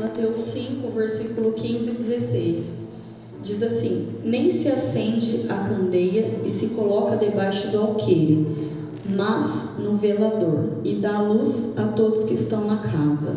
Mateus 0.00 0.36
5, 0.36 0.90
versículo 0.92 1.52
15 1.52 1.90
e 1.90 1.92
16. 1.92 2.88
Diz 3.42 3.62
assim: 3.62 4.08
Nem 4.24 4.48
se 4.48 4.68
acende 4.68 5.44
a 5.46 5.68
candeia 5.68 6.40
e 6.42 6.48
se 6.48 6.68
coloca 6.68 7.18
debaixo 7.18 7.68
do 7.68 7.78
alqueire, 7.78 8.46
mas 9.14 9.78
no 9.78 9.96
velador, 9.96 10.78
e 10.82 10.94
dá 10.94 11.20
luz 11.20 11.76
a 11.76 11.88
todos 11.88 12.24
que 12.24 12.32
estão 12.32 12.64
na 12.64 12.78
casa. 12.78 13.36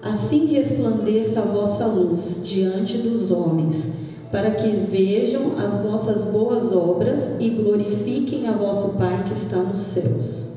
Assim 0.00 0.46
resplandeça 0.46 1.40
a 1.40 1.44
vossa 1.44 1.84
luz 1.84 2.40
diante 2.42 2.98
dos 2.98 3.30
homens, 3.30 3.96
para 4.32 4.52
que 4.52 4.68
vejam 4.68 5.58
as 5.58 5.82
vossas 5.82 6.24
boas 6.24 6.74
obras 6.74 7.38
e 7.38 7.50
glorifiquem 7.50 8.48
a 8.48 8.52
vosso 8.52 8.96
Pai 8.96 9.24
que 9.24 9.34
está 9.34 9.58
nos 9.58 9.78
céus. 9.78 10.52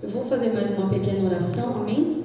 Eu 0.00 0.08
vou 0.08 0.24
fazer 0.24 0.52
mais 0.52 0.78
uma 0.78 0.88
pequena 0.88 1.28
oração, 1.28 1.80
amém? 1.80 2.17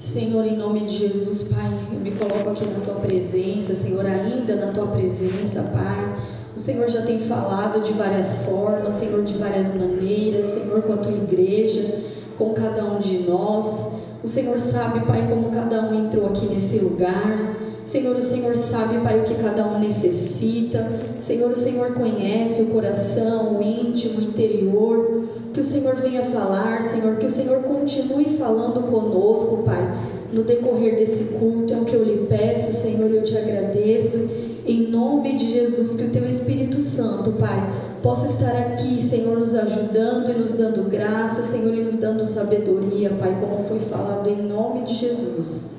Senhor, 0.00 0.46
em 0.46 0.56
nome 0.56 0.86
de 0.86 0.96
Jesus, 0.96 1.42
Pai, 1.42 1.78
eu 1.92 2.00
me 2.00 2.10
coloco 2.12 2.48
aqui 2.48 2.64
na 2.64 2.80
tua 2.80 2.94
presença, 2.94 3.74
Senhor, 3.74 4.06
ainda 4.06 4.56
na 4.56 4.72
tua 4.72 4.86
presença, 4.86 5.62
Pai. 5.74 6.16
O 6.56 6.58
Senhor 6.58 6.88
já 6.88 7.02
tem 7.02 7.20
falado 7.20 7.82
de 7.82 7.92
várias 7.92 8.38
formas, 8.46 8.94
Senhor, 8.94 9.22
de 9.22 9.34
várias 9.34 9.74
maneiras, 9.76 10.46
Senhor, 10.46 10.80
com 10.82 10.94
a 10.94 10.96
tua 10.96 11.12
igreja, 11.12 11.98
com 12.38 12.54
cada 12.54 12.82
um 12.86 12.98
de 12.98 13.18
nós. 13.28 13.92
O 14.24 14.28
Senhor 14.28 14.58
sabe, 14.58 15.00
Pai, 15.00 15.28
como 15.28 15.50
cada 15.50 15.82
um 15.82 16.06
entrou 16.06 16.26
aqui 16.28 16.46
nesse 16.46 16.78
lugar. 16.78 17.54
Senhor, 17.84 18.16
o 18.16 18.22
Senhor 18.22 18.56
sabe, 18.56 18.98
Pai, 19.00 19.20
o 19.20 19.24
que 19.24 19.34
cada 19.34 19.66
um 19.66 19.78
necessita. 19.78 20.90
Senhor, 21.20 21.50
o 21.50 21.56
Senhor 21.56 21.92
conhece 21.94 22.62
o 22.62 22.66
coração, 22.66 23.58
o 23.58 23.62
íntimo, 23.62 24.20
o 24.20 24.22
interior. 24.22 25.24
Que 25.52 25.60
o 25.60 25.64
Senhor 25.64 25.96
venha 25.96 26.22
falar, 26.24 26.80
Senhor, 26.80 27.16
que 27.16 27.26
o 27.26 27.30
Senhor 27.30 27.62
continue 27.62 28.36
falando 28.38 28.82
conosco, 28.82 29.64
Pai, 29.64 29.92
no 30.32 30.44
decorrer 30.44 30.96
desse 30.96 31.34
culto. 31.38 31.72
É 31.72 31.76
o 31.76 31.84
que 31.84 31.94
eu 31.94 32.04
lhe 32.04 32.26
peço, 32.28 32.72
Senhor, 32.72 33.10
eu 33.10 33.22
te 33.22 33.36
agradeço. 33.36 34.30
Em 34.66 34.86
nome 34.88 35.36
de 35.36 35.50
Jesus, 35.50 35.96
que 35.96 36.04
o 36.04 36.10
teu 36.10 36.28
Espírito 36.28 36.80
Santo, 36.80 37.32
Pai, 37.32 37.68
possa 38.02 38.32
estar 38.32 38.56
aqui, 38.56 39.02
Senhor, 39.02 39.38
nos 39.38 39.54
ajudando 39.54 40.30
e 40.30 40.34
nos 40.34 40.52
dando 40.54 40.88
graça, 40.88 41.42
Senhor, 41.42 41.74
e 41.74 41.82
nos 41.82 41.96
dando 41.96 42.24
sabedoria, 42.24 43.10
Pai, 43.10 43.36
como 43.40 43.64
foi 43.66 43.80
falado 43.80 44.28
em 44.28 44.42
nome 44.42 44.84
de 44.84 44.94
Jesus. 44.94 45.70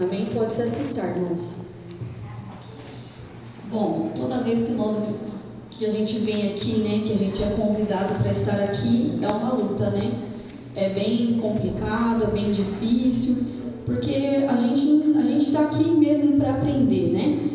Amém? 0.00 0.28
Pode 0.34 0.52
se 0.52 0.62
assentar, 0.62 1.14
irmãos. 1.14 1.70
Bom, 3.70 4.10
toda 4.16 4.38
vez 4.38 4.64
que 4.64 4.72
nós 4.72 4.96
que 5.70 5.86
a 5.86 5.90
gente 5.90 6.18
vem 6.18 6.48
aqui, 6.48 6.80
né, 6.80 7.02
que 7.06 7.12
a 7.12 7.16
gente 7.16 7.42
é 7.42 7.50
convidado 7.56 8.14
para 8.14 8.30
estar 8.32 8.60
aqui, 8.60 9.18
é 9.22 9.28
uma 9.28 9.52
luta, 9.54 9.90
né? 9.90 10.12
É 10.74 10.88
bem 10.88 11.38
complicado, 11.40 12.24
é 12.24 12.26
bem 12.26 12.50
difícil, 12.50 13.36
porque 13.86 14.12
a 14.48 14.56
gente 14.56 15.14
a 15.16 15.22
gente 15.22 15.46
está 15.46 15.60
aqui 15.62 15.84
mesmo 15.84 16.36
para 16.36 16.50
aprender, 16.50 17.12
né? 17.12 17.48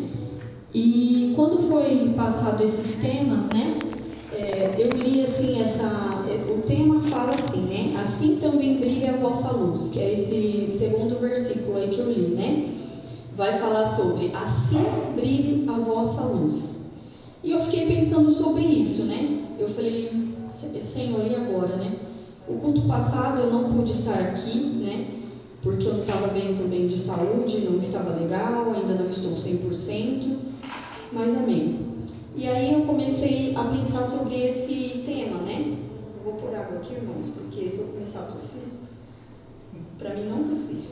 E 0.74 1.34
quando 1.36 1.68
foi 1.68 2.14
passado 2.16 2.64
esses 2.64 2.96
temas, 2.96 3.48
né? 3.50 3.78
É, 4.32 4.74
eu 4.78 4.90
li 4.98 5.22
assim 5.22 5.60
essa, 5.60 6.24
o 6.48 6.62
tema 6.62 7.00
fala 7.02 7.30
assim, 7.34 7.66
né? 7.66 7.94
Assim 8.00 8.36
também 8.36 8.78
brilha 8.78 9.10
a 9.10 9.16
vossa 9.16 9.52
luz, 9.52 9.90
que 9.92 10.00
é 10.00 10.14
esse 10.14 10.68
segundo 10.70 11.20
versículo 11.20 11.76
aí 11.76 11.88
que 11.88 11.98
eu 11.98 12.10
li, 12.10 12.34
né? 12.34 12.75
Vai 13.36 13.58
falar 13.58 13.86
sobre 13.86 14.32
assim 14.34 14.82
brilhe 15.14 15.68
a 15.68 15.72
vossa 15.72 16.22
luz. 16.22 16.86
E 17.44 17.50
eu 17.50 17.58
fiquei 17.58 17.86
pensando 17.86 18.30
sobre 18.32 18.64
isso, 18.64 19.02
né? 19.02 19.44
Eu 19.58 19.68
falei, 19.68 20.10
Senhor, 20.48 21.20
e 21.26 21.34
agora, 21.34 21.76
né? 21.76 21.96
O 22.48 22.54
culto 22.54 22.82
passado 22.88 23.42
eu 23.42 23.52
não 23.52 23.70
pude 23.70 23.92
estar 23.92 24.18
aqui, 24.18 24.58
né? 24.58 25.08
Porque 25.60 25.86
eu 25.86 25.92
não 25.92 26.00
estava 26.00 26.28
bem 26.28 26.54
também 26.54 26.86
de 26.86 26.96
saúde, 26.96 27.58
não 27.60 27.78
estava 27.78 28.18
legal, 28.18 28.72
ainda 28.72 28.94
não 28.94 29.10
estou 29.10 29.32
100%, 29.32 30.38
mas 31.12 31.36
amém. 31.36 31.80
E 32.34 32.48
aí 32.48 32.72
eu 32.72 32.86
comecei 32.86 33.54
a 33.54 33.64
pensar 33.64 34.06
sobre 34.06 34.34
esse 34.46 35.02
tema, 35.04 35.42
né? 35.42 35.76
Eu 36.16 36.24
vou 36.24 36.40
pôr 36.40 36.54
água 36.54 36.78
aqui, 36.78 36.94
irmãos, 36.94 37.26
porque 37.34 37.68
se 37.68 37.80
eu 37.80 37.88
começar 37.88 38.20
a 38.20 38.26
tossir, 38.32 38.68
para 39.98 40.14
mim 40.14 40.26
não 40.26 40.42
tossir. 40.42 40.86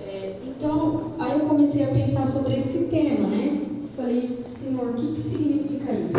É, 0.00 0.40
então, 0.46 1.12
aí 1.18 1.32
eu 1.32 1.40
comecei 1.40 1.84
a 1.84 1.88
pensar 1.88 2.26
sobre 2.26 2.56
esse 2.56 2.86
tema, 2.86 3.28
né? 3.28 3.66
Falei, 3.96 4.28
Senhor, 4.28 4.90
o 4.90 4.94
que, 4.94 5.14
que 5.14 5.20
significa 5.20 5.92
isso? 5.92 6.16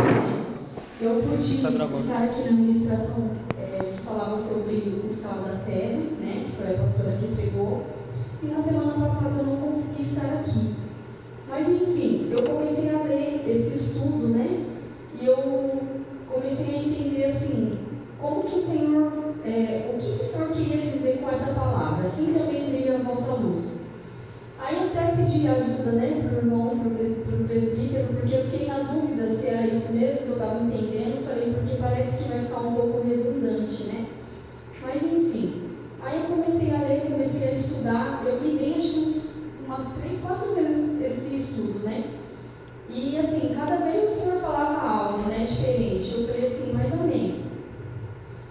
Eu 1.01 1.15
pude 1.15 1.61
tá 1.63 1.69
estar 1.69 2.23
aqui 2.25 2.43
na 2.43 2.51
ministração 2.51 3.31
é, 3.57 3.91
que 3.91 4.03
falava 4.03 4.39
sobre 4.39 5.01
o 5.03 5.11
sal 5.11 5.39
da 5.39 5.63
terra, 5.65 5.99
né? 6.21 6.45
Que 6.45 6.51
foi 6.55 6.75
a 6.75 6.77
pastora 6.77 7.17
que 7.17 7.35
pregou. 7.35 7.85
E 8.43 8.47
na 8.47 8.61
semana 8.61 9.07
passada 9.07 9.39
eu 9.39 9.45
não 9.47 9.57
consegui 9.57 10.03
estar 10.03 10.27
aqui. 10.27 10.75
Mas 11.49 11.67
enfim, 11.67 12.31
eu 12.31 12.43
comecei 12.43 12.89
a 12.93 13.03
ler 13.03 13.43
esse 13.47 13.75
estudo, 13.75 14.27
né? 14.27 14.65
E 15.19 15.25
eu 15.25 15.81
comecei 16.29 16.75
a 16.75 16.83
entender 16.83 17.25
assim, 17.25 17.79
como 18.19 18.43
que 18.43 18.59
o 18.59 18.61
Senhor, 18.61 19.11
é, 19.43 19.91
o 19.93 19.97
que 19.97 20.23
o 20.23 20.23
Senhor 20.23 20.49
queria 20.49 20.85
dizer 20.85 21.17
com 21.17 21.29
essa 21.29 21.53
palavra? 21.53 22.05
Assim 22.05 22.33
também 22.33 22.70
vossa 23.03 23.33
luz. 23.33 23.81
Aí 24.59 24.75
eu 24.75 24.89
até 24.89 25.15
pedi 25.15 25.47
ajuda 25.47 25.93
né, 25.93 26.21
para 26.21 26.35
o 26.35 26.37
irmão, 26.37 26.77
para 26.77 26.87
o 26.87 27.45
presbítero, 27.45 28.07
porque 28.13 28.35
eu 28.35 28.43
fiquei 28.43 28.67
na 28.67 28.83
dúvida 28.83 29.27
se 29.27 29.47
era 29.47 29.67
isso 29.67 29.93
mesmo 29.93 30.19
que 30.19 30.27
eu 30.27 30.33
estava 30.33 30.63
entendendo. 30.63 31.25
Falei, 31.25 31.53
porque 31.53 31.81
parece 31.81 32.23
que 32.23 32.29
vai 32.29 32.39
ficar 32.41 32.59
um 32.59 32.75
pouco 32.75 33.07
redundante, 33.07 33.83
né? 33.85 34.05
Mas 34.83 35.01
enfim. 35.01 35.63
Aí 35.99 36.21
eu 36.21 36.35
comecei 36.35 36.75
a 36.75 36.79
ler, 36.79 37.01
comecei 37.11 37.47
a 37.47 37.51
estudar. 37.53 38.23
Eu 38.23 38.39
li 38.39 38.57
bem, 38.57 38.75
acho 38.75 38.99
uns, 38.99 39.35
umas 39.65 39.93
três, 39.99 40.21
quatro 40.21 40.53
vezes 40.53 41.01
esse 41.01 41.35
estudo, 41.35 41.79
né? 41.79 42.03
E 42.87 43.17
assim, 43.17 43.55
cada 43.55 43.77
vez 43.77 44.11
o 44.11 44.13
Senhor 44.13 44.41
falava 44.41 44.87
algo 44.87 45.29
né, 45.29 45.45
diferente. 45.47 46.13
Eu 46.13 46.27
falei 46.27 46.45
assim, 46.45 46.73
mas 46.73 46.93
amém. 46.93 47.45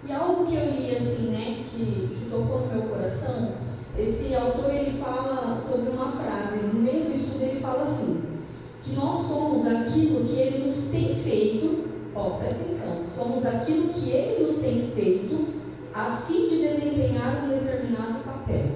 E 0.09 0.13
algo 0.13 0.47
que 0.47 0.57
eu 0.57 0.71
li 0.71 0.97
assim, 0.97 1.29
né, 1.29 1.65
que, 1.71 2.17
que 2.17 2.31
tocou 2.31 2.63
no 2.63 2.75
meu 2.75 2.83
coração 2.89 3.53
esse 3.99 4.30
autor 4.41 4.75
ele 4.75 4.99
fala 4.99 5.59
sobre 5.59 5.91
uma 5.91 6.11
frase, 6.11 6.67
no 6.67 6.81
meio 6.81 7.05
do 7.07 7.13
estudo 7.13 7.43
ele 7.43 7.61
fala 7.61 7.83
assim, 7.83 8.39
que 8.83 8.95
nós 8.95 9.19
somos 9.27 9.67
aquilo 9.67 10.25
que 10.25 10.39
ele 10.41 10.67
nos 10.67 10.91
tem 10.91 11.15
feito, 11.15 11.85
ó, 12.15 12.31
presta 12.39 12.65
atenção, 12.65 13.05
somos 13.15 13.45
aquilo 13.47 13.89
que 13.89 14.11
ele 14.11 14.45
nos 14.45 14.59
tem 14.59 14.91
feito 14.95 15.49
a 15.93 16.17
fim 16.17 16.49
de 16.49 16.59
desempenhar 16.59 17.45
um 17.45 17.49
determinado 17.49 18.25
papel. 18.25 18.71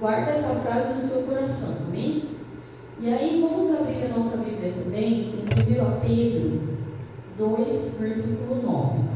Guarda 0.00 0.32
essa 0.32 0.54
frase 0.56 0.94
no 0.94 1.08
seu 1.08 1.22
coração, 1.22 1.76
amém? 1.88 2.24
E 3.00 3.12
aí 3.12 3.40
vamos 3.40 3.70
abrir 3.78 4.04
a 4.04 4.16
nossa 4.16 4.38
Bíblia 4.38 4.72
também 4.72 5.34
em 5.34 5.80
1 5.80 6.00
Pedro 6.00 6.76
2, 7.38 7.96
versículo 8.00 8.62
9. 8.62 9.15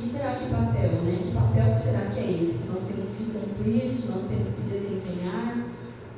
Que 0.00 0.08
será 0.08 0.34
que 0.36 0.48
papel, 0.48 1.02
né? 1.04 1.18
Que 1.22 1.32
papel 1.32 1.74
que 1.74 1.80
será 1.80 2.10
que 2.10 2.20
é 2.20 2.30
esse 2.40 2.62
que 2.62 2.68
nós 2.72 2.84
temos 2.84 3.10
que 3.10 3.24
cumprir, 3.24 4.00
que 4.00 4.08
nós 4.08 4.24
temos 4.24 4.54
que 4.54 4.62
desempenhar? 4.70 5.66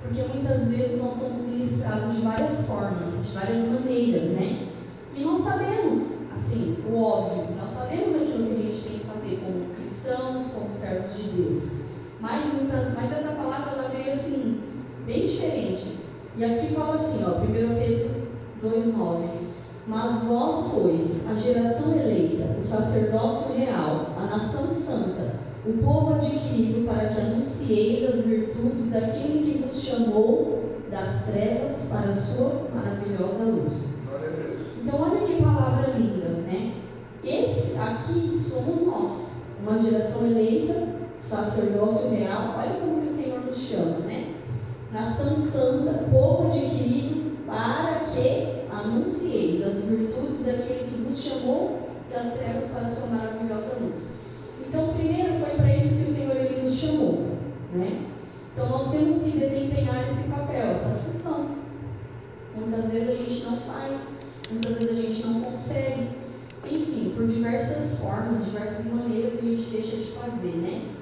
Porque 0.00 0.22
muitas 0.22 0.68
vezes 0.68 1.02
nós 1.02 1.14
somos 1.16 1.42
ministrados 1.42 2.16
de 2.16 2.22
várias 2.22 2.66
formas, 2.66 3.26
de 3.26 3.32
várias 3.34 3.68
maneiras, 3.68 4.30
né? 4.30 4.68
E 5.14 5.24
nós 5.24 5.42
sabemos, 5.42 6.30
assim, 6.32 6.76
o 6.88 6.96
óbvio, 6.96 7.56
nós 7.56 7.70
sabemos 7.70 8.14
aquilo 8.14 8.46
que 8.46 8.54
a 8.54 8.72
gente 8.72 8.82
tem 8.82 8.98
que 9.00 9.06
fazer 9.06 9.42
como 9.44 9.74
cristãos, 9.74 10.52
como 10.52 10.72
servos 10.72 11.16
de 11.16 11.28
Deus. 11.30 11.72
Mas 12.20 12.46
muitas, 12.54 12.94
mas 12.94 13.12
essa 13.12 13.32
palavra 13.32 13.72
ela 13.72 13.88
veio 13.88 14.12
assim, 14.12 14.60
bem 15.04 15.26
diferente. 15.26 15.98
E 16.36 16.44
aqui 16.44 16.72
fala 16.72 16.94
assim, 16.94 17.24
ó, 17.24 17.42
1 17.42 17.46
Pedro 17.52 18.10
2,9. 18.62 19.41
Mas 19.86 20.22
vós 20.22 20.70
sois 20.70 21.28
a 21.28 21.34
geração 21.34 21.92
eleita, 21.98 22.56
o 22.60 22.64
sacerdócio 22.64 23.56
real, 23.56 24.10
a 24.16 24.26
nação 24.26 24.70
santa, 24.70 25.32
o 25.66 25.72
povo 25.84 26.14
adquirido 26.14 26.86
para 26.86 27.08
que 27.08 27.20
anuncieis 27.20 28.08
as 28.14 28.24
virtudes 28.24 28.90
daquele 28.90 29.52
que 29.52 29.62
vos 29.64 29.82
chamou 29.82 30.62
das 30.88 31.24
trevas 31.24 31.88
para 31.90 32.10
a 32.10 32.14
sua 32.14 32.68
maravilhosa 32.72 33.44
luz. 33.44 34.02
Então, 34.84 35.00
olha 35.00 35.26
que 35.26 35.42
palavra 35.42 35.94
linda, 35.96 36.28
né? 36.46 36.74
Esse 37.24 37.76
aqui 37.76 38.40
somos 38.40 38.86
nós, 38.86 39.30
uma 39.60 39.78
geração 39.78 40.26
eleita, 40.26 40.88
sacerdócio 41.18 42.10
real, 42.10 42.56
olha 42.56 42.80
como 42.80 43.00
que 43.00 43.12
o 43.12 43.16
Senhor 43.16 43.40
nos 43.40 43.56
chama, 43.56 43.98
né? 44.06 44.34
Nação 44.92 45.36
santa, 45.36 46.04
povo 46.10 46.48
adquirido 46.48 47.36
para 47.46 48.00
que 48.00 48.51
anuncieis 48.72 49.66
as 49.66 49.84
virtudes 49.84 50.44
daquele 50.44 50.90
que 50.90 51.02
vos 51.02 51.18
chamou 51.18 51.88
das 52.10 52.34
trevas 52.34 52.70
para 52.70 52.88
a 52.88 52.90
sua 52.90 53.06
maravilhosa 53.06 53.76
luz. 53.80 54.14
Então, 54.66 54.94
primeiro 54.94 55.34
foi 55.38 55.56
para 55.56 55.76
isso 55.76 55.96
que 55.96 56.10
o 56.10 56.14
Senhor 56.14 56.36
ele 56.36 56.62
nos 56.62 56.74
chamou, 56.74 57.36
né? 57.74 58.06
Então, 58.52 58.68
nós 58.68 58.90
temos 58.90 59.22
que 59.22 59.38
desempenhar 59.38 60.08
esse 60.08 60.28
papel, 60.28 60.72
essa 60.72 60.96
função. 60.96 61.50
Muitas 62.54 62.90
vezes 62.90 63.08
a 63.08 63.14
gente 63.14 63.44
não 63.44 63.56
faz, 63.58 64.16
muitas 64.50 64.78
vezes 64.78 64.98
a 64.98 65.02
gente 65.02 65.26
não 65.26 65.40
consegue. 65.40 66.08
Enfim, 66.64 67.12
por 67.16 67.26
diversas 67.26 67.98
formas, 67.98 68.44
diversas 68.44 68.86
maneiras 68.86 69.38
a 69.38 69.42
gente 69.42 69.70
deixa 69.70 69.96
de 69.96 70.12
fazer, 70.12 70.56
né? 70.58 70.92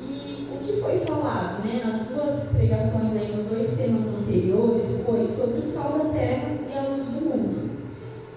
E 0.00 0.48
o 0.52 0.64
que 0.64 0.80
foi 0.80 0.98
falado, 1.00 1.64
né, 1.64 1.82
nas 1.84 2.08
duas 2.08 2.48
pregações 2.48 3.16
aí, 3.16 3.32
nos 3.34 3.46
dois 3.46 3.76
temas 3.76 4.08
anteriores, 4.08 5.02
foi 5.04 5.26
sobre 5.28 5.60
o 5.60 5.64
sal 5.64 5.98
da 5.98 6.04
terra 6.12 6.56
e 6.68 6.78
a 6.78 6.82
luz. 6.82 6.97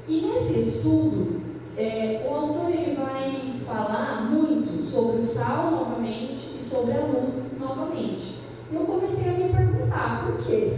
E 0.07 0.21
nesse 0.21 0.59
estudo, 0.59 1.41
é, 1.77 2.27
o 2.29 2.33
autor 2.33 2.69
ele 2.69 2.95
vai 2.95 3.53
falar 3.65 4.29
muito 4.31 4.85
sobre 4.85 5.21
o 5.21 5.23
sal 5.23 5.71
novamente 5.71 6.57
e 6.59 6.63
sobre 6.63 6.93
a 6.93 7.05
luz 7.05 7.57
novamente. 7.59 8.35
E 8.71 8.75
eu 8.75 8.81
comecei 8.81 9.29
a 9.29 9.33
me 9.33 9.53
perguntar 9.53 10.25
por 10.25 10.37
quê. 10.45 10.73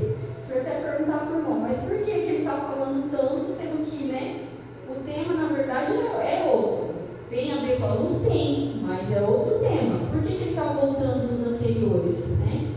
Fui 0.47 0.59
até 0.59 0.81
perguntar 0.81 1.25
para 1.25 1.35
o 1.35 1.39
irmão, 1.39 1.59
mas 1.61 1.79
por 1.81 1.97
que, 1.99 2.05
que 2.05 2.11
ele 2.11 2.37
está 2.39 2.57
falando 2.57 3.09
tanto, 3.09 3.51
sendo 3.51 3.89
que 3.89 4.05
né, 4.05 4.41
o 4.89 4.95
tema 5.03 5.33
na 5.33 5.47
verdade 5.47 5.93
é, 5.93 6.43
é 6.43 6.51
outro. 6.53 6.93
Tem 7.29 7.51
a 7.51 7.61
ver 7.61 7.79
com 7.79 7.85
a 7.85 7.93
luz? 7.95 8.21
Tem, 8.21 8.75
mas 8.83 9.11
é 9.11 9.21
outro 9.21 9.59
tema. 9.59 10.11
Por 10.11 10.21
que, 10.21 10.27
que 10.27 10.43
ele 10.43 10.49
está 10.51 10.65
voltando 10.65 11.31
nos 11.31 11.47
anteriores? 11.47 12.39
Né? 12.39 12.71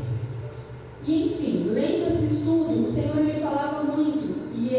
E 1.06 1.26
enfim, 1.26 1.69
lendo 1.70 2.08
esse 2.08 2.34
estudo, 2.34 2.87
o 2.87 2.90
Senhor 2.90 3.16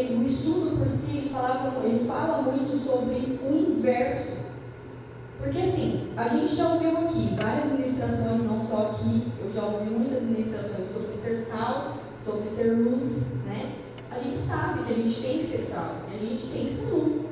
e 0.04 0.14
o 0.14 0.26
estudo 0.26 0.78
por 0.78 0.88
si 0.88 1.28
falava, 1.32 1.86
ele 1.86 2.06
fala 2.06 2.42
muito 2.42 2.78
sobre 2.78 3.40
o 3.42 3.54
inverso 3.54 4.48
porque 5.38 5.60
assim, 5.60 6.12
a 6.16 6.26
gente 6.26 6.56
já 6.56 6.74
ouviu 6.74 6.98
aqui 6.98 7.36
várias 7.36 7.72
ministrações, 7.72 8.42
não 8.42 8.64
só 8.66 8.90
aqui, 8.90 9.28
eu 9.40 9.50
já 9.50 9.64
ouvi 9.66 9.88
muitas 9.88 10.24
ministrações 10.24 10.90
sobre 10.90 11.16
ser 11.16 11.36
sal, 11.36 11.94
sobre 12.22 12.48
ser 12.48 12.72
luz, 12.72 13.36
né? 13.46 13.76
A 14.10 14.18
gente 14.18 14.36
sabe 14.36 14.82
que 14.84 14.92
a 14.92 14.96
gente 14.96 15.22
tem 15.22 15.38
que 15.38 15.46
ser 15.46 15.62
sal, 15.62 15.94
e 16.12 16.16
a 16.16 16.18
gente 16.18 16.46
tem 16.48 16.66
que 16.66 16.74
ser 16.74 16.90
luz. 16.90 17.28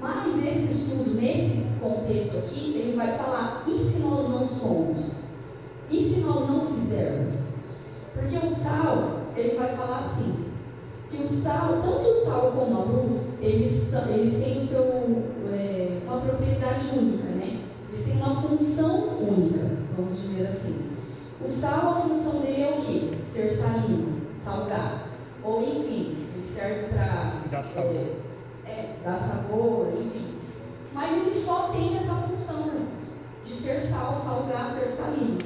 Mas 0.00 0.38
esse 0.38 0.72
estudo, 0.72 1.14
nesse 1.14 1.66
contexto 1.78 2.38
aqui, 2.38 2.74
ele 2.74 2.96
vai 2.96 3.12
falar, 3.12 3.64
e 3.66 3.84
se 3.84 3.98
nós 3.98 4.30
não 4.30 4.48
somos? 4.48 4.98
E 5.90 6.02
se 6.02 6.20
nós 6.20 6.48
não 6.48 6.74
fizermos? 6.74 7.56
Porque 8.14 8.46
o 8.46 8.50
sal, 8.50 9.26
ele 9.36 9.58
vai 9.58 9.76
falar 9.76 9.98
assim, 9.98 10.46
que 11.12 11.22
o 11.22 11.28
sal, 11.28 11.82
tanto 11.82 12.08
o 12.08 12.24
sal 12.24 12.52
como 12.52 12.80
a 12.80 12.84
luz, 12.84 13.34
eles, 13.40 13.92
eles 14.08 14.42
têm 14.42 14.58
o 14.58 14.66
seu, 14.66 15.24
é, 15.52 15.98
uma 16.06 16.20
propriedade 16.20 16.98
única, 16.98 17.24
né? 17.24 17.60
Eles 17.90 18.04
têm 18.04 18.16
uma 18.16 18.40
função 18.40 19.18
única, 19.20 19.76
vamos 19.94 20.22
dizer 20.22 20.46
assim. 20.46 20.90
O 21.44 21.50
sal, 21.50 21.90
a 21.90 22.00
função 22.00 22.40
dele 22.40 22.62
é 22.62 22.78
o 22.78 22.82
quê? 22.82 23.10
Ser 23.24 23.50
salino, 23.50 24.22
salgar. 24.34 25.08
Ou 25.44 25.62
enfim, 25.62 26.16
ele 26.34 26.46
serve 26.46 26.94
para. 26.94 27.42
Dar 27.50 27.64
sabor. 27.64 28.06
É, 28.64 28.70
é, 28.70 28.96
dar 29.04 29.18
sabor, 29.18 29.92
enfim. 30.00 30.28
Mas 30.94 31.16
ele 31.16 31.34
só 31.34 31.68
tem 31.68 31.98
essa 31.98 32.14
função, 32.14 32.60
irmãos, 32.60 33.20
de 33.44 33.52
ser 33.52 33.80
sal, 33.80 34.18
salgar, 34.18 34.72
ser 34.72 34.90
salino. 34.90 35.38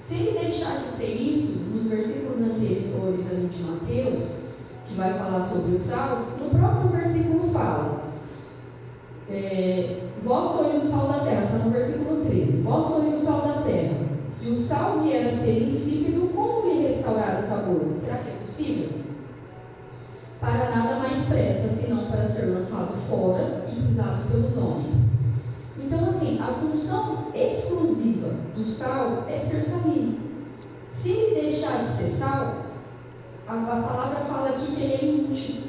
Se 0.00 0.14
ele 0.14 0.38
deixar 0.38 0.76
de 0.76 0.86
ser 0.86 1.14
isso, 1.16 1.58
nos 1.74 1.86
versículos 1.86 2.40
anteriores 2.40 3.30
ali 3.32 3.46
de 3.48 3.62
Mateus, 3.64 4.45
que 4.86 4.94
vai 4.94 5.12
falar 5.14 5.42
sobre 5.42 5.76
o 5.76 5.80
sal, 5.80 6.18
no 6.40 6.50
próprio 6.58 6.88
versículo 6.90 7.50
fala: 7.52 8.04
é, 9.28 10.00
Vós 10.22 10.50
sois 10.56 10.84
o 10.84 10.90
sal 10.90 11.08
da 11.08 11.20
terra, 11.20 11.44
está 11.44 11.58
no 11.58 11.70
versículo 11.70 12.24
13. 12.24 12.62
Vós 12.62 12.86
sois 12.86 13.14
o 13.14 13.24
sal 13.24 13.40
da 13.42 13.62
terra. 13.62 14.06
Se 14.28 14.50
o 14.50 14.60
sal 14.60 15.00
vier 15.00 15.28
a 15.28 15.36
ser 15.36 15.68
insípido, 15.68 16.30
como 16.34 16.68
lhe 16.68 16.88
restaurar 16.88 17.40
o 17.40 17.46
sabor? 17.46 17.92
Será 17.96 18.18
que 18.18 18.28
é 18.28 18.46
possível? 18.46 18.88
Para 20.40 20.70
nada 20.70 20.96
mais 20.98 21.24
presta, 21.26 21.68
senão 21.68 22.06
para 22.06 22.26
ser 22.26 22.46
lançado 22.46 22.94
fora 23.08 23.64
e 23.70 23.82
pisado 23.82 24.30
pelos 24.30 24.56
homens. 24.56 25.16
Então, 25.78 26.10
assim, 26.10 26.38
a 26.40 26.52
função 26.52 27.28
exclusiva 27.34 28.28
do 28.54 28.64
sal 28.64 29.24
é 29.28 29.38
ser 29.38 29.62
salino. 29.62 30.18
Se 30.90 31.34
deixar 31.34 31.84
de 31.84 31.88
ser 31.88 32.10
sal, 32.10 32.65
a, 33.48 33.54
a 33.54 33.82
palavra 33.82 34.20
fala 34.20 34.50
aqui 34.50 34.72
que 34.72 34.82
ele 34.82 34.94
é 34.94 35.04
inútil. 35.04 35.62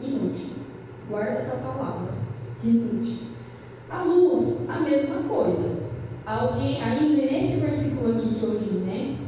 Inútil. 0.00 0.56
Guarda 1.08 1.38
essa 1.38 1.56
palavra. 1.56 2.12
Inútil. 2.62 3.28
A 3.90 4.02
luz, 4.02 4.68
a 4.68 4.80
mesma 4.80 5.22
coisa. 5.28 5.82
Alguém, 6.24 6.80
aí 6.82 7.16
nesse 7.16 7.60
versículo 7.60 8.16
aqui 8.16 8.34
que 8.34 8.42
eu 8.42 8.58
li, 8.58 8.78
né? 8.80 9.18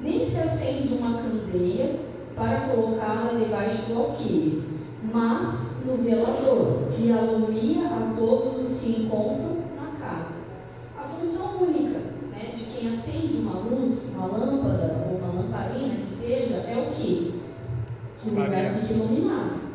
Nem 0.00 0.24
se 0.24 0.38
acende 0.38 0.94
uma 0.94 1.20
candeia 1.20 2.00
para 2.34 2.68
colocá-la 2.68 3.38
debaixo 3.38 3.92
do 3.92 3.98
alqueire, 3.98 4.64
mas 5.12 5.84
no 5.84 5.98
velador, 5.98 6.88
e 6.98 7.12
alumia 7.12 7.86
a 7.86 8.14
todos 8.16 8.58
os 8.58 8.80
que 8.80 9.02
encontram 9.02 9.58
na 9.76 9.90
casa. 9.98 10.44
A 10.98 11.02
função 11.02 11.62
única 11.62 11.98
né, 12.30 12.54
de 12.56 12.64
quem 12.64 12.94
acende 12.94 13.42
uma 13.42 13.60
luz, 13.60 14.14
uma 14.14 14.26
lâmpada 14.26 15.06
ou 15.10 15.18
uma 15.18 15.42
lamparina 15.42 15.96
que 15.96 16.10
seja, 16.10 16.56
é 16.56 16.88
o 16.88 16.94
quê? 16.94 17.32
Que 18.22 18.28
o 18.28 18.34
lugar 18.34 18.74
fique 18.74 18.92
iluminado. 18.92 19.70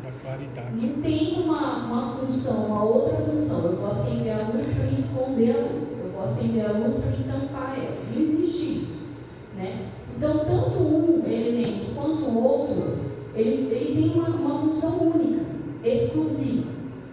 Não 0.80 1.02
tem 1.02 1.42
uma, 1.42 1.84
uma 1.86 2.16
função, 2.16 2.66
uma 2.66 2.84
outra 2.84 3.16
função. 3.16 3.64
Eu 3.64 3.76
vou 3.76 3.90
acender 3.90 4.32
a 4.32 4.48
luz 4.48 4.68
para 4.74 4.84
me 4.84 4.98
esconder 4.98 5.50
a 5.50 5.72
luz. 5.72 5.98
Eu 5.98 6.12
vou 6.12 6.22
acender 6.22 6.64
a 6.64 6.72
luz 6.72 6.94
para 6.96 7.10
me 7.10 7.24
tampar 7.24 7.78
ela. 7.78 7.96
Não 8.14 8.22
existe 8.22 8.78
isso. 8.78 8.98
Né? 9.56 9.86
Então, 10.16 10.38
tanto 10.38 10.78
um 10.78 11.22
elemento 11.26 11.94
quanto 11.94 12.24
o 12.24 12.42
outro, 12.42 12.98
ele, 13.34 13.72
ele 13.72 14.02
tem 14.02 14.20
uma, 14.20 14.28
uma 14.28 14.58
função 14.58 15.12
única, 15.14 15.44
exclusiva. 15.84 16.70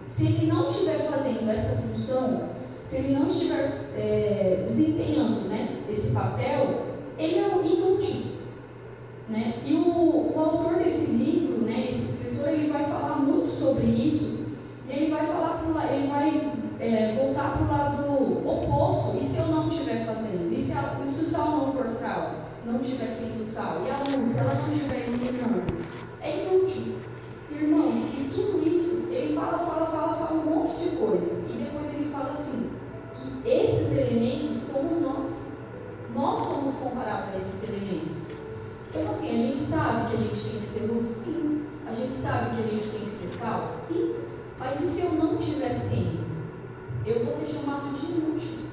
Se 0.08 0.24
ele 0.24 0.46
não 0.46 0.68
estiver 0.68 1.10
fazendo 1.10 1.50
essa 1.50 1.82
função, 1.82 2.48
se 2.86 2.96
ele 2.96 3.14
não 3.14 3.26
estiver 3.26 3.90
é, 3.96 4.64
desempenhando 4.66 5.48
né, 5.48 5.80
esse 5.90 6.12
papel, 6.12 6.84
ele 7.18 7.38
é 7.38 7.48
inútil. 7.48 8.33
Né? 9.28 9.54
E 9.64 9.74
o, 9.74 10.32
o 10.34 10.38
autor 10.38 10.82
desse 10.82 11.12
livro, 11.12 11.64
né, 11.64 11.88
esse 11.90 12.12
escritor, 12.12 12.48
ele 12.48 12.70
vai 12.70 12.84
falar 12.84 13.16
muito 13.16 13.58
sobre 13.58 13.86
isso, 13.86 14.48
e 14.88 14.92
ele 14.92 15.10
vai 15.10 15.26
falar 15.26 15.58
pro, 15.58 15.80
ele 15.80 16.06
vai 16.08 16.52
é, 16.78 17.14
voltar 17.14 17.56
para 17.56 17.64
o 17.64 17.70
lado 17.70 18.48
oposto. 18.48 19.18
E 19.18 19.24
se 19.24 19.38
eu 19.38 19.46
não 19.46 19.68
estiver 19.68 20.04
fazendo? 20.04 20.52
E 20.52 20.62
se, 20.62 20.72
a, 20.72 21.00
e 21.02 21.08
se 21.08 21.24
o 21.24 21.28
sal 21.28 21.50
não 21.50 21.72
for 21.72 21.88
sal? 21.88 22.32
Não 22.66 22.80
estiver 22.80 23.06
sendo 23.06 23.50
sal? 23.50 23.82
E 23.86 23.90
a 23.90 23.98
luz, 23.98 24.30
se 24.30 24.38
ela 24.38 24.54
não 24.54 24.72
estiver 24.72 25.08
iluminando? 25.08 25.64
É 26.20 26.44
inútil. 26.44 26.96
Irmãos, 27.50 28.02
e 28.18 28.30
tudo 28.34 28.66
isso, 28.66 29.08
ele 29.10 29.34
fala, 29.34 29.58
fala, 29.58 29.86
fala, 29.86 30.16
fala 30.16 30.40
um 30.40 30.44
monte 30.44 30.76
de 30.76 30.96
coisa. 30.96 31.44
E 31.48 31.64
depois 31.64 31.94
ele 31.94 32.10
fala 32.10 32.32
assim, 32.32 32.70
que 33.42 33.48
esses 33.48 33.90
elementos 33.92 34.58
somos 34.58 35.00
nós. 35.00 35.58
Nós 36.14 36.40
somos 36.40 36.74
comparados 36.76 37.34
a 37.34 37.38
esses 37.38 37.62
elementos. 37.62 38.13
Então, 38.94 39.10
assim, 39.10 39.28
a 39.28 39.32
gente 39.32 39.64
sabe 39.64 40.10
que 40.10 40.14
a 40.14 40.20
gente 40.20 40.50
tem 40.50 40.60
que 40.60 40.66
ser 40.68 40.86
luz? 40.86 41.08
Sim. 41.08 41.66
A 41.84 41.92
gente 41.92 42.16
sabe 42.16 42.54
que 42.54 42.62
a 42.62 42.66
gente 42.66 42.90
tem 42.90 43.00
que 43.00 43.16
ser 43.16 43.38
sal? 43.40 43.68
Sim. 43.68 44.14
Mas 44.56 44.80
e 44.80 44.86
se 44.86 45.00
eu 45.00 45.12
não 45.14 45.36
estiver 45.36 45.74
sendo? 45.74 46.24
Eu 47.04 47.24
vou 47.24 47.34
ser 47.34 47.46
chamado 47.46 47.92
de 47.92 48.06
inútil. 48.06 48.68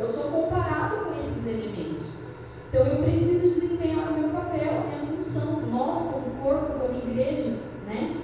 Eu 0.00 0.10
sou 0.10 0.30
comparado 0.30 1.04
com 1.04 1.20
esses 1.20 1.46
elementos. 1.46 2.28
Então, 2.70 2.86
eu 2.86 3.02
preciso 3.02 3.50
desempenhar 3.50 4.10
o 4.10 4.18
meu 4.18 4.30
papel, 4.30 4.70
a 4.70 4.86
minha 4.86 5.16
função. 5.18 5.60
Nós, 5.70 6.12
como 6.12 6.42
corpo, 6.42 6.78
como 6.78 6.98
igreja, 6.98 7.58
né? 7.86 8.22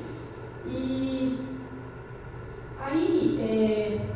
E 0.66 1.38
aí, 2.80 3.38
é, 3.42 4.06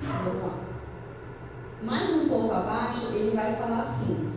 vamos 0.00 0.42
lá. 0.44 0.60
Mais 1.82 2.08
um 2.10 2.28
pouco 2.28 2.54
abaixo, 2.54 3.08
ele 3.14 3.34
vai 3.34 3.52
falar 3.56 3.80
assim, 3.80 4.32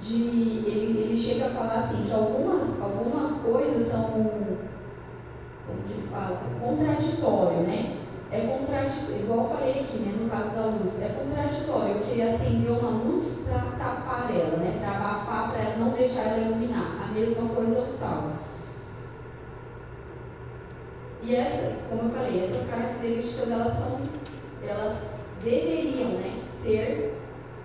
de, 0.00 0.14
ele, 0.14 0.98
ele 1.00 1.18
chega 1.18 1.44
a 1.44 1.46
falar 1.58 1.80
assim, 1.80 2.04
que 2.04 2.12
algumas, 2.12 2.80
algumas 2.80 3.38
coisas 3.40 3.90
são, 3.90 4.04
como 4.04 5.82
que 5.86 6.08
fala? 6.08 6.40
Contraditório, 6.60 7.60
né? 7.62 7.96
É 8.30 8.40
contraditório, 8.40 9.22
igual 9.22 9.44
eu 9.44 9.56
falei 9.56 9.80
aqui, 9.80 9.98
né, 9.98 10.14
no 10.20 10.30
caso 10.30 10.54
da 10.54 10.66
luz, 10.66 11.02
é 11.02 11.08
contraditório. 11.08 11.94
Eu 11.94 12.02
queria 12.02 12.34
acender 12.34 12.70
uma 12.70 12.90
luz 12.90 13.44
para 13.44 13.60
tapar 13.78 14.30
ela, 14.30 14.58
né, 14.58 14.78
para 14.80 14.96
abafar, 14.96 15.52
para 15.52 15.76
não 15.76 15.90
deixar 15.90 16.22
ela 16.24 16.38
iluminar. 16.38 17.08
A 17.08 17.12
mesma 17.12 17.48
coisa 17.48 17.78
é 17.78 17.82
o 17.82 17.92
sal. 17.92 18.32
E 21.22 21.34
essa, 21.34 21.76
como 21.88 22.02
eu 22.02 22.10
falei, 22.10 22.44
essas 22.44 22.68
características 22.70 23.50
elas 23.50 23.72
são, 23.72 24.00
elas 24.62 25.18
deveriam 25.42 26.10
né, 26.12 26.40
ser, 26.44 27.18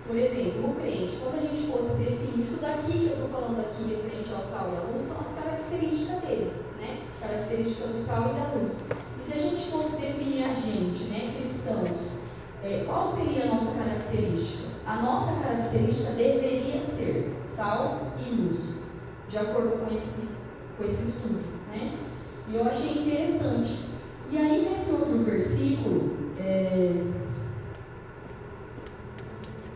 por 0.06 0.16
exemplo, 0.16 0.70
o 0.70 0.74
crente. 0.74 1.16
Quando 1.22 1.38
a 1.38 1.42
gente 1.42 1.66
fosse 1.70 1.98
definir 1.98 2.42
isso 2.42 2.60
daqui 2.60 2.92
que 2.92 3.06
eu 3.06 3.24
estou 3.24 3.28
falando 3.28 3.60
aqui 3.60 3.84
referente 3.84 4.32
ao 4.34 4.46
sal 4.46 4.72
e 4.72 4.76
à 4.76 4.92
luz, 4.92 5.04
são 5.06 5.18
as 5.20 5.44
características 5.44 6.20
deles, 6.22 6.66
né? 6.78 7.02
Características 7.20 7.90
do 7.90 8.02
sal 8.02 8.30
e 8.30 8.34
da 8.34 8.58
luz. 8.58 8.78
E 9.18 9.22
se 9.22 9.32
a 9.32 9.42
gente 9.42 9.70
fosse 9.70 9.96
definir 9.96 10.44
a 10.44 10.52
gente, 10.52 11.04
né, 11.04 11.34
cristãos, 11.38 12.18
é, 12.62 12.84
qual 12.84 13.10
seria 13.10 13.44
a 13.44 13.54
nossa 13.54 13.78
característica? 13.78 14.64
A 14.86 15.00
nossa 15.00 15.40
característica 15.40 16.10
deveria 16.12 16.84
ser 16.84 17.34
sal 17.44 18.12
e 18.18 18.30
luz. 18.30 18.84
de 19.28 19.38
acordo 19.38 19.84
com 19.84 19.94
esse, 19.94 20.28
com 20.76 20.84
esse 20.84 21.08
estudo. 21.08 21.42
Né? 21.72 21.98
E 22.46 22.54
eu 22.54 22.63
achei 22.74 23.02
interessante. 23.02 23.84
E 24.30 24.36
aí, 24.36 24.68
nesse 24.68 24.92
outro 24.92 25.18
versículo, 25.18 26.16
é... 26.38 27.04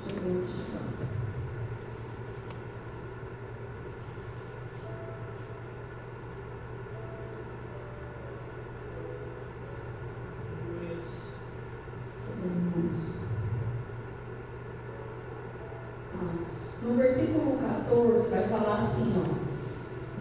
eu 0.08 0.22
ver 0.24 0.48
No 16.82 16.94
versículo 16.94 17.58
14 17.58 18.30
vai 18.30 18.42
falar 18.48 18.78
assim, 18.78 19.14
ó. 19.16 19.48